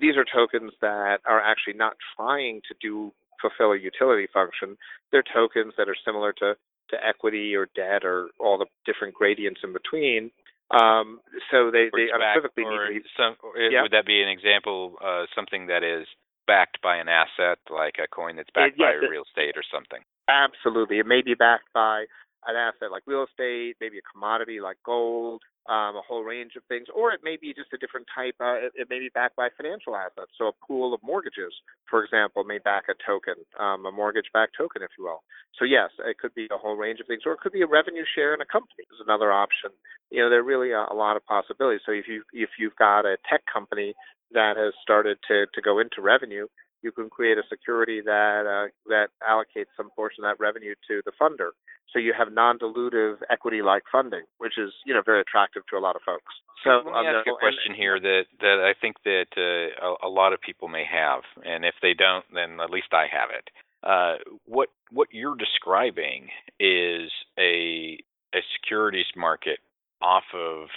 These 0.00 0.16
are 0.16 0.24
tokens 0.24 0.72
that 0.80 1.18
are 1.26 1.40
actually 1.40 1.74
not 1.74 1.96
trying 2.16 2.60
to 2.68 2.74
do 2.80 3.12
fulfill 3.40 3.72
a 3.72 3.78
utility 3.78 4.28
function. 4.32 4.76
They're 5.10 5.24
tokens 5.34 5.74
that 5.76 5.88
are 5.88 5.96
similar 6.04 6.32
to 6.34 6.54
to 6.90 6.96
equity 7.06 7.56
or 7.56 7.66
debt 7.74 8.04
or 8.04 8.28
all 8.38 8.58
the 8.58 8.66
different 8.84 9.14
gradients 9.14 9.60
in 9.64 9.72
between. 9.72 10.30
Um, 10.70 11.20
so 11.50 11.70
they, 11.70 11.90
they 11.94 12.08
unequivocally 12.12 12.64
need 12.64 13.04
to, 13.04 13.08
some, 13.16 13.36
yeah. 13.70 13.82
would 13.82 13.92
that 13.92 14.06
be 14.06 14.22
an 14.22 14.28
example 14.28 14.96
uh, 15.04 15.24
something 15.36 15.66
that 15.66 15.84
is 15.84 16.06
backed 16.46 16.80
by 16.82 16.96
an 16.96 17.08
asset 17.08 17.58
like 17.70 17.96
a 18.02 18.08
coin 18.08 18.36
that's 18.36 18.50
backed 18.54 18.74
It- 18.74 18.80
yes, 18.80 18.96
by 19.00 19.06
it- 19.06 19.10
real 19.10 19.24
estate 19.24 19.56
or 19.56 19.62
something 19.72 20.00
Absolutely. 20.26 20.98
It 21.00 21.06
may 21.06 21.20
be 21.20 21.34
backed 21.34 21.68
by 21.74 22.06
an 22.46 22.56
asset 22.56 22.90
like 22.90 23.02
real 23.06 23.24
estate, 23.24 23.76
maybe 23.78 23.98
a 23.98 24.06
commodity 24.10 24.58
like 24.60 24.78
gold, 24.84 25.42
um, 25.68 25.96
a 25.96 26.02
whole 26.06 26.22
range 26.22 26.52
of 26.56 26.64
things, 26.68 26.86
or 26.94 27.12
it 27.12 27.20
may 27.24 27.36
be 27.40 27.54
just 27.54 27.72
a 27.72 27.78
different 27.78 28.06
type. 28.14 28.34
Uh, 28.40 28.68
it, 28.68 28.72
it 28.74 28.86
may 28.90 28.98
be 28.98 29.08
backed 29.14 29.36
by 29.36 29.48
financial 29.56 29.96
assets. 29.96 30.32
So 30.36 30.48
a 30.48 30.66
pool 30.66 30.92
of 30.92 31.00
mortgages, 31.02 31.52
for 31.88 32.04
example, 32.04 32.44
may 32.44 32.58
back 32.58 32.84
a 32.88 32.94
token, 33.06 33.34
um, 33.58 33.86
a 33.86 33.92
mortgage-backed 33.92 34.56
token, 34.56 34.82
if 34.82 34.90
you 34.98 35.04
will. 35.04 35.22
So 35.58 35.64
yes, 35.64 35.90
it 35.98 36.18
could 36.18 36.34
be 36.34 36.48
a 36.50 36.58
whole 36.58 36.76
range 36.76 37.00
of 37.00 37.06
things, 37.06 37.22
or 37.24 37.32
it 37.32 37.40
could 37.40 37.52
be 37.52 37.62
a 37.62 37.66
revenue 37.66 38.04
share 38.14 38.34
in 38.34 38.40
a 38.40 38.46
company. 38.46 38.84
Is 38.92 39.00
another 39.04 39.32
option. 39.32 39.70
You 40.10 40.22
know, 40.22 40.30
there 40.30 40.40
are 40.40 40.44
really 40.44 40.72
a, 40.72 40.86
a 40.90 40.94
lot 40.94 41.16
of 41.16 41.24
possibilities. 41.24 41.80
So 41.86 41.92
if 41.92 42.06
you 42.08 42.22
if 42.32 42.50
you've 42.58 42.76
got 42.76 43.06
a 43.06 43.16
tech 43.30 43.42
company 43.52 43.94
that 44.32 44.56
has 44.56 44.74
started 44.82 45.18
to 45.28 45.46
to 45.54 45.60
go 45.62 45.78
into 45.78 46.02
revenue, 46.02 46.46
you 46.84 46.92
can 46.92 47.08
create 47.08 47.38
a 47.38 47.42
security 47.48 48.00
that 48.04 48.44
uh, 48.46 48.68
that 48.86 49.08
allocates 49.26 49.72
some 49.76 49.90
portion 49.96 50.22
of 50.24 50.28
that 50.28 50.38
revenue 50.40 50.74
to 50.88 51.00
the 51.04 51.12
funder. 51.20 51.50
So 51.92 51.98
you 51.98 52.12
have 52.16 52.32
non-dilutive 52.32 53.16
equity-like 53.30 53.84
funding, 53.90 54.24
which 54.38 54.58
is 54.58 54.70
you 54.84 54.92
know 54.92 55.02
very 55.04 55.22
attractive 55.22 55.62
to 55.70 55.76
a 55.76 55.82
lot 55.82 55.96
of 55.96 56.02
folks. 56.04 56.32
So 56.62 56.82
let 56.84 57.02
me 57.02 57.08
ask 57.08 57.26
you 57.26 57.34
a 57.34 57.38
question 57.38 57.72
and, 57.72 57.76
here 57.76 57.98
that 57.98 58.24
that 58.40 58.58
I 58.62 58.78
think 58.78 58.96
that 59.04 59.32
uh, 59.36 59.86
a, 59.86 60.08
a, 60.08 60.10
lot 60.10 60.32
of 60.32 60.40
people 60.40 60.68
may 60.68 60.84
have, 60.84 61.22
and 61.44 61.64
if 61.64 61.74
they 61.82 61.94
don't, 61.94 62.24
then 62.32 62.60
at 62.60 62.70
least 62.70 62.92
I 62.92 63.06
have 63.10 63.30
it. 63.32 63.48
Uh, 63.82 64.16
what 64.44 64.68
what 64.90 65.08
you're 65.10 65.36
describing 65.36 66.28
is 66.60 67.10
a 67.38 67.98
a 68.34 68.40
securities 68.56 69.10
market 69.16 69.58
off 70.02 70.24
of 70.34 70.68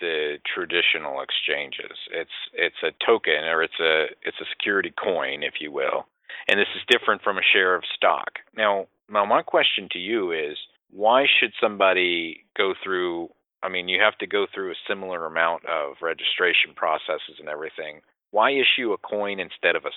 the 0.00 0.38
traditional 0.54 1.22
exchanges. 1.22 1.96
It's 2.10 2.38
it's 2.52 2.82
a 2.82 2.92
token 3.04 3.44
or 3.44 3.62
it's 3.62 3.80
a 3.80 4.06
it's 4.22 4.40
a 4.40 4.50
security 4.56 4.92
coin, 5.02 5.42
if 5.42 5.54
you 5.60 5.72
will. 5.72 6.06
And 6.48 6.58
this 6.58 6.68
is 6.74 6.82
different 6.90 7.22
from 7.22 7.38
a 7.38 7.48
share 7.52 7.74
of 7.74 7.84
stock. 7.94 8.40
Now, 8.56 8.86
now 9.08 9.24
my 9.24 9.42
question 9.42 9.88
to 9.92 9.98
you 9.98 10.32
is 10.32 10.56
why 10.90 11.26
should 11.38 11.52
somebody 11.60 12.44
go 12.56 12.74
through 12.82 13.30
I 13.62 13.68
mean, 13.68 13.88
you 13.88 14.00
have 14.02 14.18
to 14.18 14.26
go 14.26 14.46
through 14.52 14.72
a 14.72 14.84
similar 14.88 15.24
amount 15.24 15.64
of 15.66 15.94
registration 16.02 16.74
processes 16.74 17.38
and 17.38 17.48
everything. 17.48 18.00
Why 18.32 18.50
issue 18.50 18.92
a 18.92 18.98
coin 18.98 19.38
instead 19.38 19.76
of 19.76 19.84
a, 19.84 19.92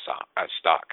stock? 0.60 0.86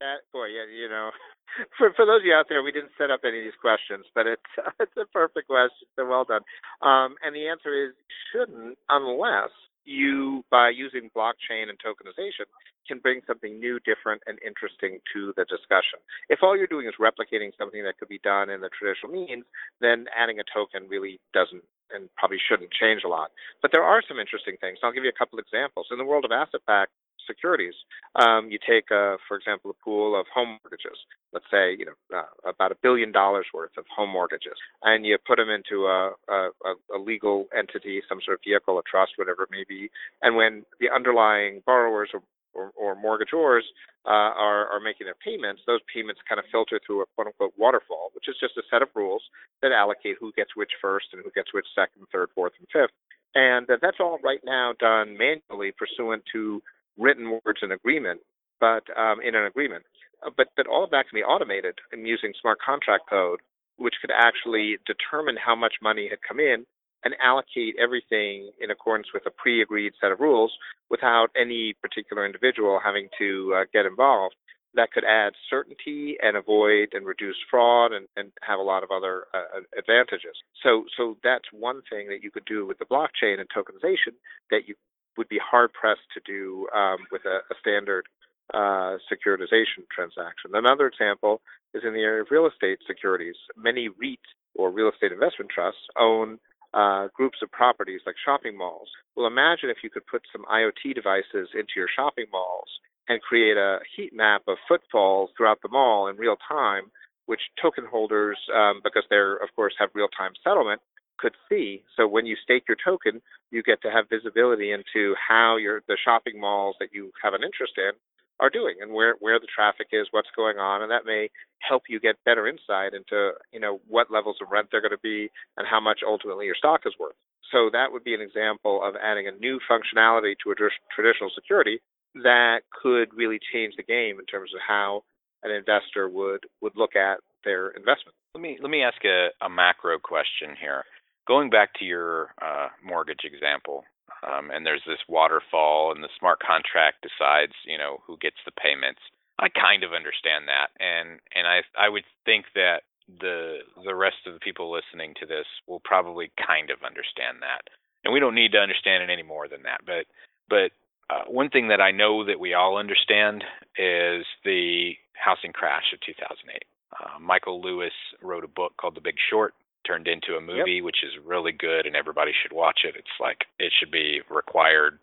That 0.00 0.28
boy, 0.32 0.48
you 0.48 0.88
know, 0.88 1.10
for 1.78 1.92
for 1.94 2.06
those 2.06 2.20
of 2.22 2.26
you 2.26 2.34
out 2.34 2.46
there, 2.48 2.62
we 2.62 2.72
didn't 2.72 2.92
set 2.98 3.10
up 3.10 3.20
any 3.24 3.38
of 3.38 3.44
these 3.44 3.60
questions, 3.60 4.04
but 4.14 4.26
it's 4.26 4.50
it's 4.80 4.96
a 4.96 5.06
perfect 5.12 5.48
question. 5.48 5.88
So 5.96 6.06
well 6.06 6.24
done. 6.24 6.42
Um, 6.82 7.16
and 7.24 7.34
the 7.34 7.48
answer 7.48 7.72
is 7.72 7.94
shouldn't 8.32 8.78
unless 8.88 9.50
you, 9.88 10.44
by 10.50 10.68
using 10.68 11.10
blockchain 11.16 11.72
and 11.72 11.80
tokenization, 11.80 12.44
can 12.86 12.98
bring 12.98 13.20
something 13.26 13.58
new, 13.58 13.80
different, 13.80 14.20
and 14.26 14.38
interesting 14.44 15.00
to 15.12 15.32
the 15.36 15.44
discussion. 15.48 15.98
If 16.28 16.40
all 16.42 16.56
you're 16.56 16.68
doing 16.68 16.86
is 16.86 16.94
replicating 17.00 17.56
something 17.56 17.82
that 17.84 17.98
could 17.98 18.08
be 18.08 18.20
done 18.20 18.50
in 18.50 18.60
the 18.60 18.68
traditional 18.68 19.12
means, 19.12 19.44
then 19.80 20.04
adding 20.16 20.38
a 20.40 20.44
token 20.52 20.88
really 20.88 21.18
doesn't 21.32 21.64
and 21.90 22.08
probably 22.16 22.36
shouldn't 22.36 22.70
change 22.70 23.00
a 23.04 23.08
lot. 23.08 23.32
But 23.62 23.72
there 23.72 23.82
are 23.82 24.02
some 24.06 24.20
interesting 24.20 24.56
things. 24.60 24.78
I'll 24.82 24.92
give 24.92 25.04
you 25.04 25.12
a 25.14 25.18
couple 25.18 25.38
examples. 25.38 25.88
In 25.90 25.96
the 25.96 26.04
world 26.04 26.26
of 26.26 26.32
asset 26.32 26.60
backed 26.66 26.92
securities. 27.28 27.74
Um, 28.16 28.48
you 28.50 28.58
take, 28.58 28.90
uh, 28.90 29.16
for 29.28 29.36
example, 29.36 29.70
a 29.70 29.84
pool 29.84 30.18
of 30.18 30.26
home 30.34 30.58
mortgages. 30.62 30.98
Let's 31.32 31.46
say 31.50 31.76
you 31.78 31.86
know 31.86 32.18
uh, 32.18 32.48
about 32.48 32.72
a 32.72 32.76
billion 32.82 33.12
dollars 33.12 33.46
worth 33.52 33.76
of 33.76 33.84
home 33.94 34.10
mortgages, 34.10 34.58
and 34.82 35.06
you 35.06 35.18
put 35.26 35.36
them 35.36 35.50
into 35.50 35.86
a, 35.86 36.12
a, 36.28 36.48
a 36.96 36.98
legal 36.98 37.46
entity, 37.56 38.02
some 38.08 38.20
sort 38.24 38.38
of 38.38 38.40
vehicle, 38.46 38.78
a 38.78 38.82
trust, 38.90 39.12
whatever 39.16 39.44
it 39.44 39.50
may 39.52 39.64
be. 39.68 39.90
And 40.22 40.36
when 40.36 40.64
the 40.80 40.88
underlying 40.90 41.62
borrowers 41.66 42.10
or 42.14 42.22
or, 42.54 42.72
or 42.76 42.96
mortgagors 42.96 43.62
uh, 44.06 44.32
are, 44.34 44.66
are 44.68 44.80
making 44.80 45.06
their 45.06 45.18
payments, 45.22 45.62
those 45.66 45.80
payments 45.92 46.20
kind 46.28 46.38
of 46.38 46.44
filter 46.50 46.80
through 46.84 47.02
a 47.02 47.06
quote 47.14 47.28
unquote 47.28 47.52
waterfall, 47.56 48.10
which 48.14 48.28
is 48.28 48.36
just 48.40 48.56
a 48.56 48.62
set 48.70 48.82
of 48.82 48.88
rules 48.94 49.22
that 49.62 49.72
allocate 49.72 50.16
who 50.18 50.32
gets 50.32 50.56
which 50.56 50.72
first 50.80 51.06
and 51.12 51.22
who 51.24 51.30
gets 51.30 51.52
which 51.54 51.66
second, 51.74 52.06
third, 52.12 52.28
fourth, 52.34 52.52
and 52.58 52.68
fifth. 52.72 52.94
And 53.34 53.68
uh, 53.70 53.76
that's 53.80 54.00
all 54.00 54.18
right 54.24 54.40
now 54.44 54.72
done 54.78 55.16
manually 55.16 55.72
pursuant 55.72 56.22
to 56.32 56.62
written 56.98 57.30
words 57.30 57.60
in 57.62 57.72
agreement, 57.72 58.20
but 58.60 58.84
um, 58.96 59.20
in 59.20 59.34
an 59.34 59.46
agreement. 59.46 59.84
Uh, 60.24 60.30
but 60.36 60.48
but 60.56 60.66
all 60.66 60.84
of 60.84 60.90
that 60.90 61.08
can 61.08 61.16
be 61.16 61.22
automated 61.22 61.74
and 61.92 62.06
using 62.06 62.32
smart 62.40 62.58
contract 62.60 63.04
code, 63.08 63.40
which 63.76 63.94
could 64.00 64.10
actually 64.10 64.76
determine 64.86 65.36
how 65.36 65.54
much 65.54 65.74
money 65.80 66.08
had 66.08 66.18
come 66.26 66.40
in 66.40 66.66
and 67.04 67.14
allocate 67.22 67.76
everything 67.80 68.50
in 68.60 68.70
accordance 68.70 69.08
with 69.14 69.24
a 69.26 69.30
pre-agreed 69.30 69.92
set 70.00 70.10
of 70.10 70.20
rules 70.20 70.52
without 70.90 71.28
any 71.40 71.74
particular 71.80 72.26
individual 72.26 72.80
having 72.84 73.08
to 73.18 73.54
uh, 73.56 73.64
get 73.72 73.86
involved. 73.86 74.34
That 74.74 74.92
could 74.92 75.04
add 75.04 75.32
certainty 75.48 76.16
and 76.22 76.36
avoid 76.36 76.88
and 76.92 77.06
reduce 77.06 77.36
fraud 77.50 77.92
and, 77.92 78.06
and 78.16 78.30
have 78.42 78.58
a 78.58 78.62
lot 78.62 78.82
of 78.82 78.90
other 78.90 79.24
uh, 79.32 79.60
advantages. 79.78 80.36
So, 80.62 80.84
so 80.96 81.16
that's 81.24 81.46
one 81.52 81.82
thing 81.88 82.08
that 82.08 82.22
you 82.22 82.30
could 82.30 82.44
do 82.44 82.66
with 82.66 82.78
the 82.78 82.84
blockchain 82.84 83.40
and 83.40 83.48
tokenization 83.48 84.14
that 84.50 84.68
you 84.68 84.74
would 85.18 85.28
be 85.28 85.40
hard 85.42 85.72
pressed 85.72 86.06
to 86.14 86.20
do 86.24 86.66
um, 86.74 86.98
with 87.12 87.22
a, 87.26 87.38
a 87.52 87.56
standard 87.60 88.06
uh, 88.54 88.96
securitization 89.12 89.84
transaction. 89.94 90.52
Another 90.54 90.86
example 90.86 91.42
is 91.74 91.82
in 91.84 91.92
the 91.92 92.00
area 92.00 92.22
of 92.22 92.28
real 92.30 92.46
estate 92.46 92.78
securities. 92.86 93.36
Many 93.56 93.88
REIT 93.88 94.24
or 94.54 94.70
real 94.70 94.88
estate 94.88 95.12
investment 95.12 95.50
trusts 95.54 95.82
own 95.98 96.38
uh, 96.72 97.08
groups 97.14 97.38
of 97.42 97.50
properties 97.50 98.00
like 98.06 98.14
shopping 98.24 98.56
malls. 98.56 98.88
Well, 99.16 99.26
imagine 99.26 99.70
if 99.70 99.78
you 99.82 99.90
could 99.90 100.06
put 100.06 100.22
some 100.32 100.44
IoT 100.50 100.94
devices 100.94 101.48
into 101.54 101.76
your 101.76 101.88
shopping 101.94 102.26
malls 102.32 102.68
and 103.08 103.20
create 103.20 103.56
a 103.56 103.78
heat 103.96 104.12
map 104.14 104.42
of 104.48 104.56
footfalls 104.68 105.30
throughout 105.36 105.58
the 105.62 105.68
mall 105.68 106.08
in 106.08 106.16
real 106.16 106.36
time, 106.48 106.84
which 107.26 107.40
token 107.60 107.84
holders, 107.90 108.38
um, 108.54 108.80
because 108.84 109.04
they're 109.10 109.36
of 109.36 109.48
course 109.56 109.74
have 109.78 109.90
real 109.94 110.08
time 110.08 110.32
settlement, 110.44 110.80
could 111.18 111.34
see. 111.48 111.82
So 111.96 112.06
when 112.06 112.26
you 112.26 112.36
stake 112.42 112.64
your 112.68 112.76
token, 112.82 113.20
you 113.50 113.62
get 113.62 113.82
to 113.82 113.90
have 113.90 114.08
visibility 114.08 114.72
into 114.72 115.14
how 115.16 115.56
your 115.56 115.82
the 115.88 115.96
shopping 116.02 116.40
malls 116.40 116.76
that 116.80 116.90
you 116.92 117.12
have 117.22 117.34
an 117.34 117.42
interest 117.42 117.74
in 117.76 117.92
are 118.40 118.50
doing 118.50 118.76
and 118.80 118.92
where 118.92 119.16
where 119.20 119.40
the 119.40 119.48
traffic 119.54 119.88
is, 119.92 120.06
what's 120.10 120.28
going 120.36 120.58
on, 120.58 120.82
and 120.82 120.90
that 120.90 121.04
may 121.04 121.28
help 121.60 121.82
you 121.88 121.98
get 121.98 122.22
better 122.24 122.46
insight 122.46 122.94
into 122.94 123.32
you 123.52 123.60
know 123.60 123.80
what 123.88 124.10
levels 124.10 124.36
of 124.40 124.50
rent 124.50 124.68
they're 124.70 124.80
going 124.80 124.90
to 124.90 124.98
be 125.02 125.30
and 125.56 125.66
how 125.66 125.80
much 125.80 126.00
ultimately 126.06 126.46
your 126.46 126.54
stock 126.54 126.82
is 126.86 126.94
worth. 126.98 127.16
So 127.52 127.70
that 127.72 127.90
would 127.90 128.04
be 128.04 128.14
an 128.14 128.20
example 128.20 128.80
of 128.84 128.94
adding 129.02 129.26
a 129.26 129.32
new 129.32 129.58
functionality 129.70 130.34
to 130.44 130.52
a 130.52 130.54
traditional 130.94 131.30
security 131.34 131.80
that 132.22 132.60
could 132.82 133.08
really 133.14 133.38
change 133.52 133.74
the 133.76 133.82
game 133.82 134.18
in 134.18 134.26
terms 134.26 134.50
of 134.54 134.60
how 134.66 135.02
an 135.42 135.50
investor 135.50 136.08
would 136.08 136.44
would 136.60 136.76
look 136.76 136.94
at 136.96 137.18
their 137.44 137.70
investment. 137.70 138.14
Let 138.34 138.42
me 138.42 138.58
let 138.60 138.70
me 138.70 138.82
ask 138.82 139.02
a, 139.04 139.28
a 139.44 139.48
macro 139.48 139.98
question 139.98 140.54
here 140.60 140.84
going 141.28 141.50
back 141.50 141.74
to 141.74 141.84
your 141.84 142.34
uh, 142.40 142.68
mortgage 142.82 143.22
example, 143.22 143.84
um, 144.26 144.50
and 144.50 144.64
there's 144.64 144.82
this 144.86 144.98
waterfall, 145.08 145.92
and 145.92 146.02
the 146.02 146.08
smart 146.18 146.40
contract 146.40 147.04
decides, 147.04 147.52
you 147.66 147.76
know, 147.76 147.98
who 148.06 148.16
gets 148.16 148.40
the 148.44 148.50
payments. 148.50 149.00
I 149.38 149.48
kind 149.50 149.84
of 149.84 149.92
understand 149.92 150.48
that, 150.48 150.74
and 150.80 151.20
and 151.36 151.46
I 151.46 151.60
I 151.78 151.88
would 151.88 152.02
think 152.24 152.46
that 152.56 152.82
the 153.20 153.58
the 153.84 153.94
rest 153.94 154.26
of 154.26 154.34
the 154.34 154.40
people 154.40 154.72
listening 154.72 155.14
to 155.20 155.26
this 155.26 155.46
will 155.68 155.80
probably 155.84 156.32
kind 156.34 156.70
of 156.70 156.82
understand 156.82 157.38
that, 157.42 157.70
and 158.02 158.12
we 158.12 158.18
don't 158.18 158.34
need 158.34 158.52
to 158.52 158.58
understand 158.58 159.04
it 159.04 159.12
any 159.12 159.22
more 159.22 159.46
than 159.46 159.62
that. 159.62 159.82
But 159.86 160.06
but 160.48 160.72
uh, 161.14 161.24
one 161.28 161.50
thing 161.50 161.68
that 161.68 161.80
I 161.80 161.92
know 161.92 162.24
that 162.24 162.40
we 162.40 162.54
all 162.54 162.78
understand 162.78 163.44
is 163.78 164.26
the 164.44 164.94
housing 165.14 165.52
crash 165.52 165.92
of 165.94 166.00
2008. 166.00 166.64
Uh, 166.98 167.18
Michael 167.20 167.62
Lewis 167.62 167.92
wrote 168.22 168.44
a 168.44 168.48
book 168.48 168.72
called 168.80 168.96
The 168.96 169.00
Big 169.00 169.16
Short 169.30 169.54
turned 169.88 170.06
into 170.06 170.36
a 170.36 170.40
movie, 170.40 170.74
yep. 170.76 170.84
which 170.84 171.02
is 171.02 171.12
really 171.24 171.52
good, 171.52 171.86
and 171.86 171.96
everybody 171.96 172.32
should 172.32 172.52
watch 172.52 172.80
it. 172.84 172.94
It's 172.96 173.18
like 173.18 173.38
it 173.58 173.72
should 173.78 173.90
be 173.90 174.20
required, 174.30 174.98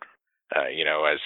uh, 0.55 0.67
you 0.67 0.85
know, 0.85 1.05
as 1.05 1.19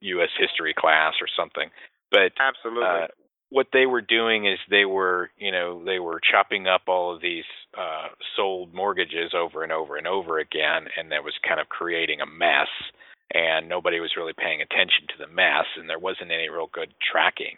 U.S. 0.00 0.28
history 0.38 0.74
class 0.78 1.14
or 1.20 1.28
something. 1.34 1.70
But 2.10 2.32
absolutely. 2.38 2.84
Uh, 2.84 3.06
what 3.50 3.68
they 3.72 3.86
were 3.86 4.02
doing 4.02 4.46
is 4.46 4.58
they 4.68 4.84
were, 4.84 5.30
you 5.38 5.52
know, 5.52 5.84
they 5.84 5.98
were 5.98 6.20
chopping 6.20 6.66
up 6.66 6.82
all 6.88 7.14
of 7.14 7.22
these 7.22 7.44
uh, 7.78 8.08
sold 8.36 8.74
mortgages 8.74 9.32
over 9.34 9.62
and 9.62 9.72
over 9.72 9.96
and 9.96 10.06
over 10.06 10.38
again, 10.38 10.88
and 10.96 11.12
that 11.12 11.24
was 11.24 11.34
kind 11.46 11.60
of 11.60 11.68
creating 11.68 12.20
a 12.20 12.26
mess. 12.26 12.68
And 13.34 13.68
nobody 13.68 13.98
was 13.98 14.14
really 14.16 14.34
paying 14.36 14.62
attention 14.62 15.06
to 15.08 15.18
the 15.18 15.32
mess, 15.32 15.66
and 15.76 15.88
there 15.88 15.98
wasn't 15.98 16.30
any 16.30 16.48
real 16.48 16.68
good 16.72 16.94
tracking. 17.00 17.56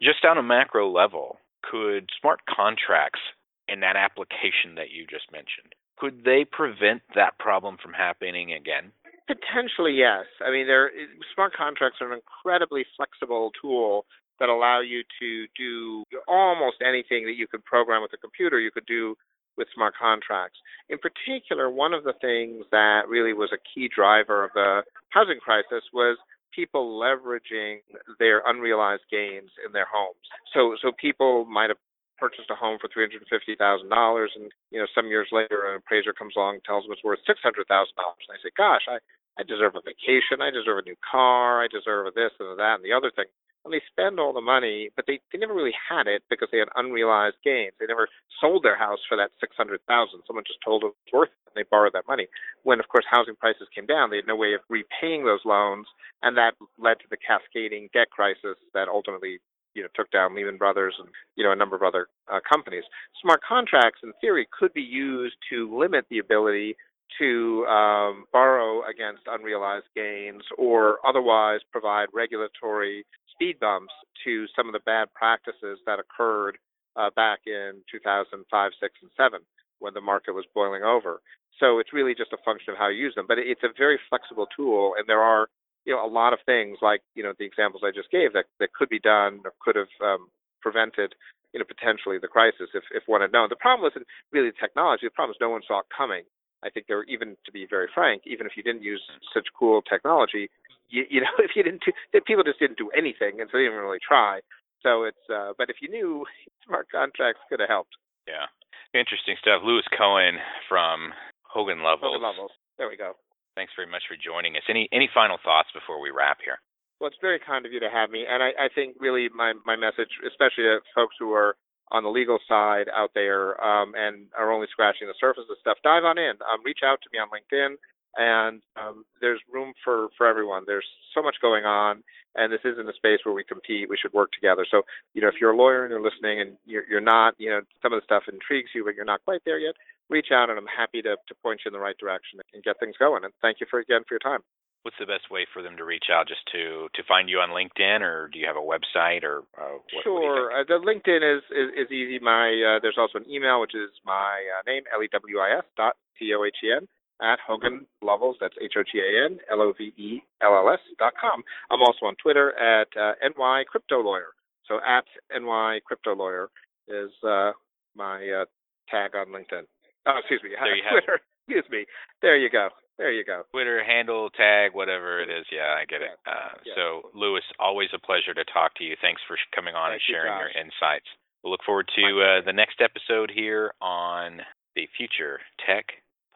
Just 0.00 0.24
on 0.24 0.38
a 0.38 0.42
macro 0.42 0.90
level, 0.90 1.38
could 1.62 2.08
smart 2.20 2.40
contracts 2.48 3.20
in 3.68 3.80
that 3.80 3.96
application 3.96 4.74
that 4.76 4.90
you 4.90 5.06
just 5.06 5.30
mentioned. 5.32 5.74
Could 5.98 6.24
they 6.24 6.44
prevent 6.44 7.02
that 7.14 7.38
problem 7.38 7.76
from 7.82 7.92
happening 7.92 8.52
again? 8.52 8.92
Potentially, 9.26 9.92
yes. 9.92 10.24
I 10.40 10.50
mean, 10.50 10.66
they're, 10.66 10.90
smart 11.34 11.52
contracts 11.54 11.98
are 12.00 12.12
an 12.12 12.18
incredibly 12.18 12.86
flexible 12.96 13.50
tool 13.60 14.06
that 14.40 14.48
allow 14.48 14.80
you 14.80 15.02
to 15.20 15.46
do 15.56 16.04
almost 16.26 16.76
anything 16.80 17.26
that 17.26 17.34
you 17.36 17.46
could 17.46 17.64
program 17.64 18.02
with 18.02 18.12
a 18.14 18.16
computer. 18.16 18.60
You 18.60 18.70
could 18.70 18.86
do 18.86 19.16
with 19.56 19.66
smart 19.74 19.94
contracts. 20.00 20.58
In 20.88 20.98
particular, 20.98 21.68
one 21.68 21.92
of 21.92 22.04
the 22.04 22.14
things 22.20 22.64
that 22.70 23.08
really 23.08 23.32
was 23.32 23.50
a 23.52 23.58
key 23.58 23.90
driver 23.92 24.44
of 24.44 24.50
the 24.54 24.82
housing 25.10 25.40
crisis 25.40 25.82
was 25.92 26.16
people 26.54 26.98
leveraging 26.98 27.78
their 28.18 28.42
unrealized 28.46 29.02
gains 29.10 29.50
in 29.66 29.72
their 29.72 29.86
homes. 29.92 30.22
So 30.54 30.76
so 30.80 30.92
people 30.98 31.44
might 31.44 31.70
have 31.70 31.78
purchased 32.18 32.50
a 32.50 32.58
home 32.58 32.78
for 32.80 32.88
three 32.92 33.04
hundred 33.04 33.22
and 33.22 33.32
fifty 33.32 33.56
thousand 33.56 33.88
dollars, 33.88 34.32
and 34.36 34.50
you 34.70 34.78
know 34.78 34.86
some 34.94 35.06
years 35.08 35.28
later 35.32 35.70
an 35.70 35.78
appraiser 35.80 36.12
comes 36.12 36.34
along 36.36 36.56
and 36.60 36.64
tells 36.64 36.84
them 36.84 36.92
it's 36.92 37.04
worth 37.04 37.20
six 37.26 37.40
hundred 37.42 37.66
thousand 37.68 37.94
dollars, 37.96 38.20
and 38.28 38.36
they 38.36 38.42
say, 38.42 38.52
"Gosh, 38.56 38.84
I 38.88 38.98
I 39.38 39.42
deserve 39.44 39.76
a 39.76 39.82
vacation, 39.82 40.42
I 40.42 40.50
deserve 40.50 40.78
a 40.82 40.88
new 40.88 40.98
car, 41.00 41.62
I 41.62 41.68
deserve 41.68 42.12
this 42.14 42.32
and 42.40 42.58
that 42.58 42.76
and 42.82 42.84
the 42.84 42.92
other 42.92 43.10
thing." 43.14 43.30
And 43.64 43.74
they 43.74 43.82
spend 43.90 44.20
all 44.20 44.32
the 44.32 44.40
money, 44.40 44.90
but 44.96 45.06
they 45.06 45.20
they 45.32 45.38
never 45.38 45.54
really 45.54 45.74
had 45.76 46.06
it 46.06 46.22
because 46.30 46.48
they 46.52 46.58
had 46.58 46.68
unrealized 46.76 47.36
gains. 47.44 47.74
They 47.78 47.86
never 47.86 48.08
sold 48.40 48.62
their 48.62 48.78
house 48.78 49.00
for 49.08 49.16
that 49.16 49.30
six 49.40 49.56
hundred 49.56 49.80
thousand. 49.86 50.22
Someone 50.26 50.44
just 50.46 50.62
told 50.64 50.82
them 50.82 50.92
it's 51.04 51.12
worth. 51.12 51.30
It. 51.30 51.38
and 51.54 51.56
they 51.56 51.68
borrowed 51.68 51.92
that 51.94 52.06
money. 52.08 52.28
When, 52.62 52.80
of 52.80 52.88
course, 52.88 53.04
housing 53.10 53.36
prices 53.36 53.68
came 53.74 53.86
down, 53.86 54.10
they 54.10 54.16
had 54.16 54.26
no 54.26 54.36
way 54.36 54.54
of 54.54 54.60
repaying 54.68 55.24
those 55.24 55.44
loans, 55.44 55.86
and 56.22 56.36
that 56.36 56.54
led 56.78 57.00
to 57.00 57.08
the 57.10 57.16
cascading 57.16 57.88
debt 57.92 58.10
crisis 58.10 58.56
that 58.74 58.88
ultimately 58.88 59.40
you 59.78 59.84
know 59.84 59.88
took 59.94 60.10
down 60.10 60.34
Lehman 60.34 60.56
Brothers 60.56 60.94
and 60.98 61.08
you 61.36 61.44
know 61.44 61.52
a 61.52 61.56
number 61.56 61.76
of 61.76 61.82
other 61.82 62.08
uh, 62.32 62.40
companies. 62.48 62.82
Smart 63.22 63.40
contracts, 63.48 64.00
in 64.02 64.12
theory, 64.20 64.46
could 64.58 64.74
be 64.74 64.82
used 64.82 65.36
to 65.50 65.78
limit 65.78 66.04
the 66.10 66.18
ability 66.18 66.76
to 67.18 67.64
um, 67.66 68.24
borrow 68.32 68.82
against 68.90 69.22
unrealized 69.26 69.86
gains 69.94 70.42
or 70.58 70.98
otherwise 71.06 71.60
provide 71.72 72.08
regulatory 72.12 73.06
speed 73.32 73.58
bumps 73.60 73.94
to 74.24 74.46
some 74.54 74.66
of 74.66 74.72
the 74.72 74.84
bad 74.84 75.08
practices 75.14 75.78
that 75.86 75.98
occurred 75.98 76.58
uh, 76.96 77.08
back 77.14 77.38
in 77.46 77.80
2005, 77.90 78.72
6, 78.80 78.94
and 79.02 79.10
7 79.16 79.40
when 79.78 79.94
the 79.94 80.00
market 80.00 80.34
was 80.34 80.44
boiling 80.54 80.82
over. 80.82 81.20
So 81.60 81.78
it's 81.78 81.92
really 81.92 82.14
just 82.14 82.32
a 82.32 82.42
function 82.44 82.72
of 82.72 82.78
how 82.78 82.88
you 82.88 82.98
use 82.98 83.14
them. 83.14 83.26
But 83.26 83.38
it's 83.38 83.62
a 83.62 83.72
very 83.76 83.98
flexible 84.08 84.46
tool, 84.54 84.94
and 84.98 85.08
there 85.08 85.22
are 85.22 85.48
you 85.84 85.94
know 85.94 86.04
a 86.04 86.10
lot 86.10 86.32
of 86.32 86.40
things 86.46 86.78
like 86.82 87.02
you 87.14 87.22
know 87.22 87.32
the 87.38 87.44
examples 87.44 87.82
I 87.84 87.90
just 87.94 88.10
gave 88.10 88.32
that 88.32 88.46
that 88.60 88.72
could 88.72 88.88
be 88.88 89.00
done 89.00 89.40
or 89.44 89.52
could 89.60 89.76
have 89.76 89.92
um, 90.02 90.28
prevented 90.60 91.14
you 91.52 91.60
know 91.60 91.66
potentially 91.66 92.18
the 92.18 92.28
crisis 92.28 92.70
if 92.74 92.84
if 92.92 93.04
one 93.06 93.20
had 93.20 93.32
known. 93.32 93.48
The 93.48 93.56
problem 93.56 93.88
wasn't 93.88 94.06
really 94.32 94.50
the 94.50 94.60
technology. 94.60 95.06
The 95.06 95.16
problem 95.16 95.34
is 95.34 95.40
no 95.40 95.50
one 95.50 95.62
saw 95.66 95.80
it 95.80 95.86
coming. 95.94 96.24
I 96.62 96.70
think 96.70 96.86
there, 96.86 96.98
were 96.98 97.04
even 97.04 97.36
to 97.46 97.52
be 97.52 97.66
very 97.68 97.86
frank, 97.94 98.22
even 98.26 98.46
if 98.46 98.56
you 98.56 98.62
didn't 98.62 98.82
use 98.82 99.02
such 99.32 99.46
cool 99.56 99.80
technology, 99.82 100.50
you, 100.88 101.04
you 101.08 101.20
know, 101.22 101.30
if 101.38 101.52
you 101.54 101.62
didn't, 101.62 101.82
do, 101.84 102.20
people 102.26 102.42
just 102.42 102.58
didn't 102.58 102.78
do 102.78 102.90
anything, 102.96 103.40
and 103.40 103.48
so 103.50 103.58
they 103.58 103.64
didn't 103.64 103.78
really 103.78 104.02
try. 104.02 104.40
So 104.82 105.04
it's, 105.04 105.22
uh, 105.32 105.52
but 105.58 105.70
if 105.70 105.76
you 105.80 105.88
knew, 105.88 106.26
smart 106.66 106.88
contracts 106.90 107.40
could 107.48 107.60
have 107.60 107.68
helped. 107.68 107.94
Yeah, 108.26 108.50
interesting 108.98 109.36
stuff. 109.40 109.62
Lewis 109.64 109.86
Cohen 109.96 110.36
from 110.68 111.12
Hogan 111.42 111.78
Lovells. 111.78 112.12
Hogan 112.12 112.22
Lovells. 112.22 112.54
There 112.76 112.88
we 112.88 112.96
go. 112.96 113.14
Thanks 113.58 113.74
very 113.74 113.90
much 113.90 114.06
for 114.06 114.14
joining 114.14 114.54
us. 114.54 114.62
Any 114.70 114.86
any 114.94 115.10
final 115.10 115.36
thoughts 115.42 115.66
before 115.74 115.98
we 115.98 116.14
wrap 116.14 116.38
here? 116.46 116.62
Well, 117.02 117.10
it's 117.10 117.18
very 117.20 117.42
kind 117.42 117.66
of 117.66 117.74
you 117.74 117.80
to 117.82 117.90
have 117.90 118.08
me, 118.08 118.22
and 118.22 118.38
I, 118.38 118.54
I 118.54 118.68
think 118.70 118.94
really 119.02 119.26
my 119.34 119.50
my 119.66 119.74
message, 119.74 120.14
especially 120.22 120.70
to 120.70 120.78
folks 120.94 121.16
who 121.18 121.34
are 121.34 121.58
on 121.90 122.04
the 122.04 122.08
legal 122.08 122.38
side 122.46 122.86
out 122.94 123.10
there 123.18 123.58
um, 123.58 123.98
and 123.98 124.30
are 124.38 124.52
only 124.52 124.68
scratching 124.70 125.08
the 125.08 125.18
surface 125.18 125.50
of 125.50 125.56
stuff, 125.60 125.78
dive 125.82 126.04
on 126.04 126.18
in. 126.18 126.38
Um, 126.46 126.62
reach 126.64 126.86
out 126.86 127.02
to 127.02 127.08
me 127.10 127.18
on 127.18 127.34
LinkedIn, 127.34 127.74
and 128.14 128.62
um, 128.78 129.02
there's 129.20 129.40
room 129.50 129.74
for 129.82 130.06
for 130.16 130.28
everyone. 130.28 130.62
There's 130.64 130.86
so 131.12 131.20
much 131.20 131.42
going 131.42 131.64
on, 131.64 132.04
and 132.36 132.52
this 132.52 132.62
isn't 132.64 132.88
a 132.88 132.94
space 132.94 133.18
where 133.24 133.34
we 133.34 133.42
compete. 133.42 133.90
We 133.90 133.98
should 134.00 134.12
work 134.12 134.30
together. 134.30 134.66
So, 134.70 134.82
you 135.14 135.22
know, 135.22 135.28
if 135.28 135.34
you're 135.40 135.50
a 135.50 135.56
lawyer 135.56 135.82
and 135.82 135.90
you're 135.90 136.00
listening 136.00 136.40
and 136.40 136.56
you're, 136.64 136.86
you're 136.88 137.00
not, 137.00 137.34
you 137.38 137.50
know, 137.50 137.62
some 137.82 137.92
of 137.92 137.98
the 137.98 138.04
stuff 138.04 138.30
intrigues 138.30 138.70
you, 138.72 138.84
but 138.84 138.94
you're 138.94 139.04
not 139.04 139.24
quite 139.24 139.42
there 139.44 139.58
yet, 139.58 139.74
reach 140.08 140.28
out, 140.32 140.50
and 140.50 140.58
I'm 140.58 140.66
happy 140.66 141.02
to 141.02 141.16
to 141.16 141.34
point 141.42 141.60
you 141.64 141.70
in 141.70 141.72
the 141.72 141.80
right 141.80 141.96
direction 141.98 142.40
and 142.52 142.62
get 142.62 142.78
things 142.80 142.96
going. 142.98 143.24
And 143.24 143.32
thank 143.42 143.60
you 143.60 143.66
for 143.70 143.80
again 143.80 144.02
for 144.08 144.14
your 144.14 144.20
time 144.20 144.42
what's 144.82 144.96
the 144.98 145.06
best 145.06 145.30
way 145.30 145.46
for 145.52 145.62
them 145.62 145.76
to 145.76 145.84
reach 145.84 146.06
out? 146.10 146.28
Just 146.28 146.40
to 146.52 146.88
to 146.94 147.02
find 147.06 147.28
you 147.28 147.38
on 147.38 147.50
LinkedIn, 147.50 148.00
or 148.00 148.28
do 148.32 148.38
you 148.38 148.46
have 148.46 148.56
a 148.56 148.64
website, 148.64 149.22
or 149.22 149.44
uh, 149.58 149.76
what, 149.92 150.02
sure? 150.02 150.50
What 150.50 150.60
uh, 150.60 150.64
the 150.66 150.80
LinkedIn 150.80 151.20
is, 151.20 151.42
is, 151.50 151.86
is 151.86 151.92
easy. 151.92 152.18
My 152.20 152.48
uh, 152.48 152.80
there's 152.80 152.98
also 152.98 153.18
an 153.18 153.30
email 153.30 153.60
which 153.60 153.74
is 153.74 153.90
my 154.04 154.40
uh, 154.56 154.62
name 154.66 154.84
L 154.94 155.02
E 155.02 155.08
W 155.12 155.38
I 155.38 155.58
S 155.58 155.64
dot 155.76 155.96
C 156.18 156.32
O 156.34 156.44
H 156.44 156.56
E 156.64 156.72
N 156.72 156.88
at 157.20 157.38
Hogan 157.46 157.86
Lovells. 158.02 158.36
That's 158.40 158.54
H 158.62 158.74
O 158.78 158.82
G 158.82 159.00
A 159.00 159.26
N 159.26 159.38
L 159.50 159.60
O 159.60 159.72
V 159.76 159.92
E 159.96 160.22
L 160.42 160.54
L 160.54 160.72
S 160.72 160.80
dot 160.98 161.12
com. 161.20 161.42
I'm 161.70 161.82
also 161.82 162.06
on 162.06 162.14
Twitter 162.22 162.56
at 162.58 162.88
uh, 162.96 163.12
NY 163.22 163.64
Crypto 163.68 164.00
Lawyer. 164.00 164.32
So 164.66 164.80
at 164.86 165.04
NY 165.32 165.80
Crypto 165.84 166.14
Lawyer 166.14 166.48
is 166.88 167.10
uh, 167.26 167.52
my 167.96 168.42
uh, 168.42 168.44
tag 168.90 169.14
on 169.14 169.28
LinkedIn. 169.28 169.64
Oh, 170.06 170.18
excuse 170.18 170.42
me. 170.42 170.50
There 170.60 170.76
you 170.76 170.82
Twitter. 170.90 171.18
Have 171.18 171.26
Excuse 171.48 171.70
me. 171.72 171.86
There 172.20 172.36
you 172.36 172.50
go. 172.50 172.68
There 172.98 173.12
you 173.12 173.24
go. 173.24 173.42
Twitter 173.52 173.82
handle, 173.82 174.28
tag, 174.30 174.74
whatever 174.74 175.22
it 175.22 175.30
is. 175.30 175.46
Yeah, 175.50 175.78
I 175.80 175.86
get 175.88 176.02
it. 176.02 176.10
Uh, 176.26 176.58
yeah. 176.66 176.74
So, 176.76 177.08
Lewis, 177.14 177.44
always 177.58 177.88
a 177.94 177.98
pleasure 177.98 178.34
to 178.34 178.44
talk 178.52 178.74
to 178.76 178.84
you. 178.84 178.96
Thanks 179.00 179.22
for 179.26 179.36
coming 179.54 179.74
on 179.74 179.90
Thank 179.90 180.02
and 180.02 180.14
sharing 180.14 180.34
you, 180.34 180.40
your 180.40 180.50
insights. 180.50 181.06
We'll 181.42 181.52
look 181.52 181.64
forward 181.64 181.88
to 181.96 182.02
uh, 182.02 182.44
the 182.44 182.52
next 182.52 182.82
episode 182.82 183.32
here 183.34 183.72
on 183.80 184.42
the 184.74 184.88
Future 184.98 185.38
Tech 185.64 185.86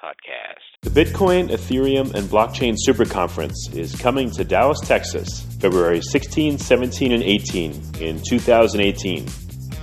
Podcast. 0.02 0.64
The 0.82 0.90
Bitcoin, 0.90 1.50
Ethereum, 1.50 2.14
and 2.14 2.26
Blockchain 2.26 2.74
Super 2.78 3.04
Conference 3.04 3.68
is 3.74 3.94
coming 3.94 4.30
to 4.32 4.44
Dallas, 4.44 4.80
Texas, 4.80 5.42
February 5.60 6.00
16, 6.00 6.58
17, 6.58 7.12
and 7.12 7.22
18 7.22 7.72
in 8.00 8.22
2018. 8.22 9.51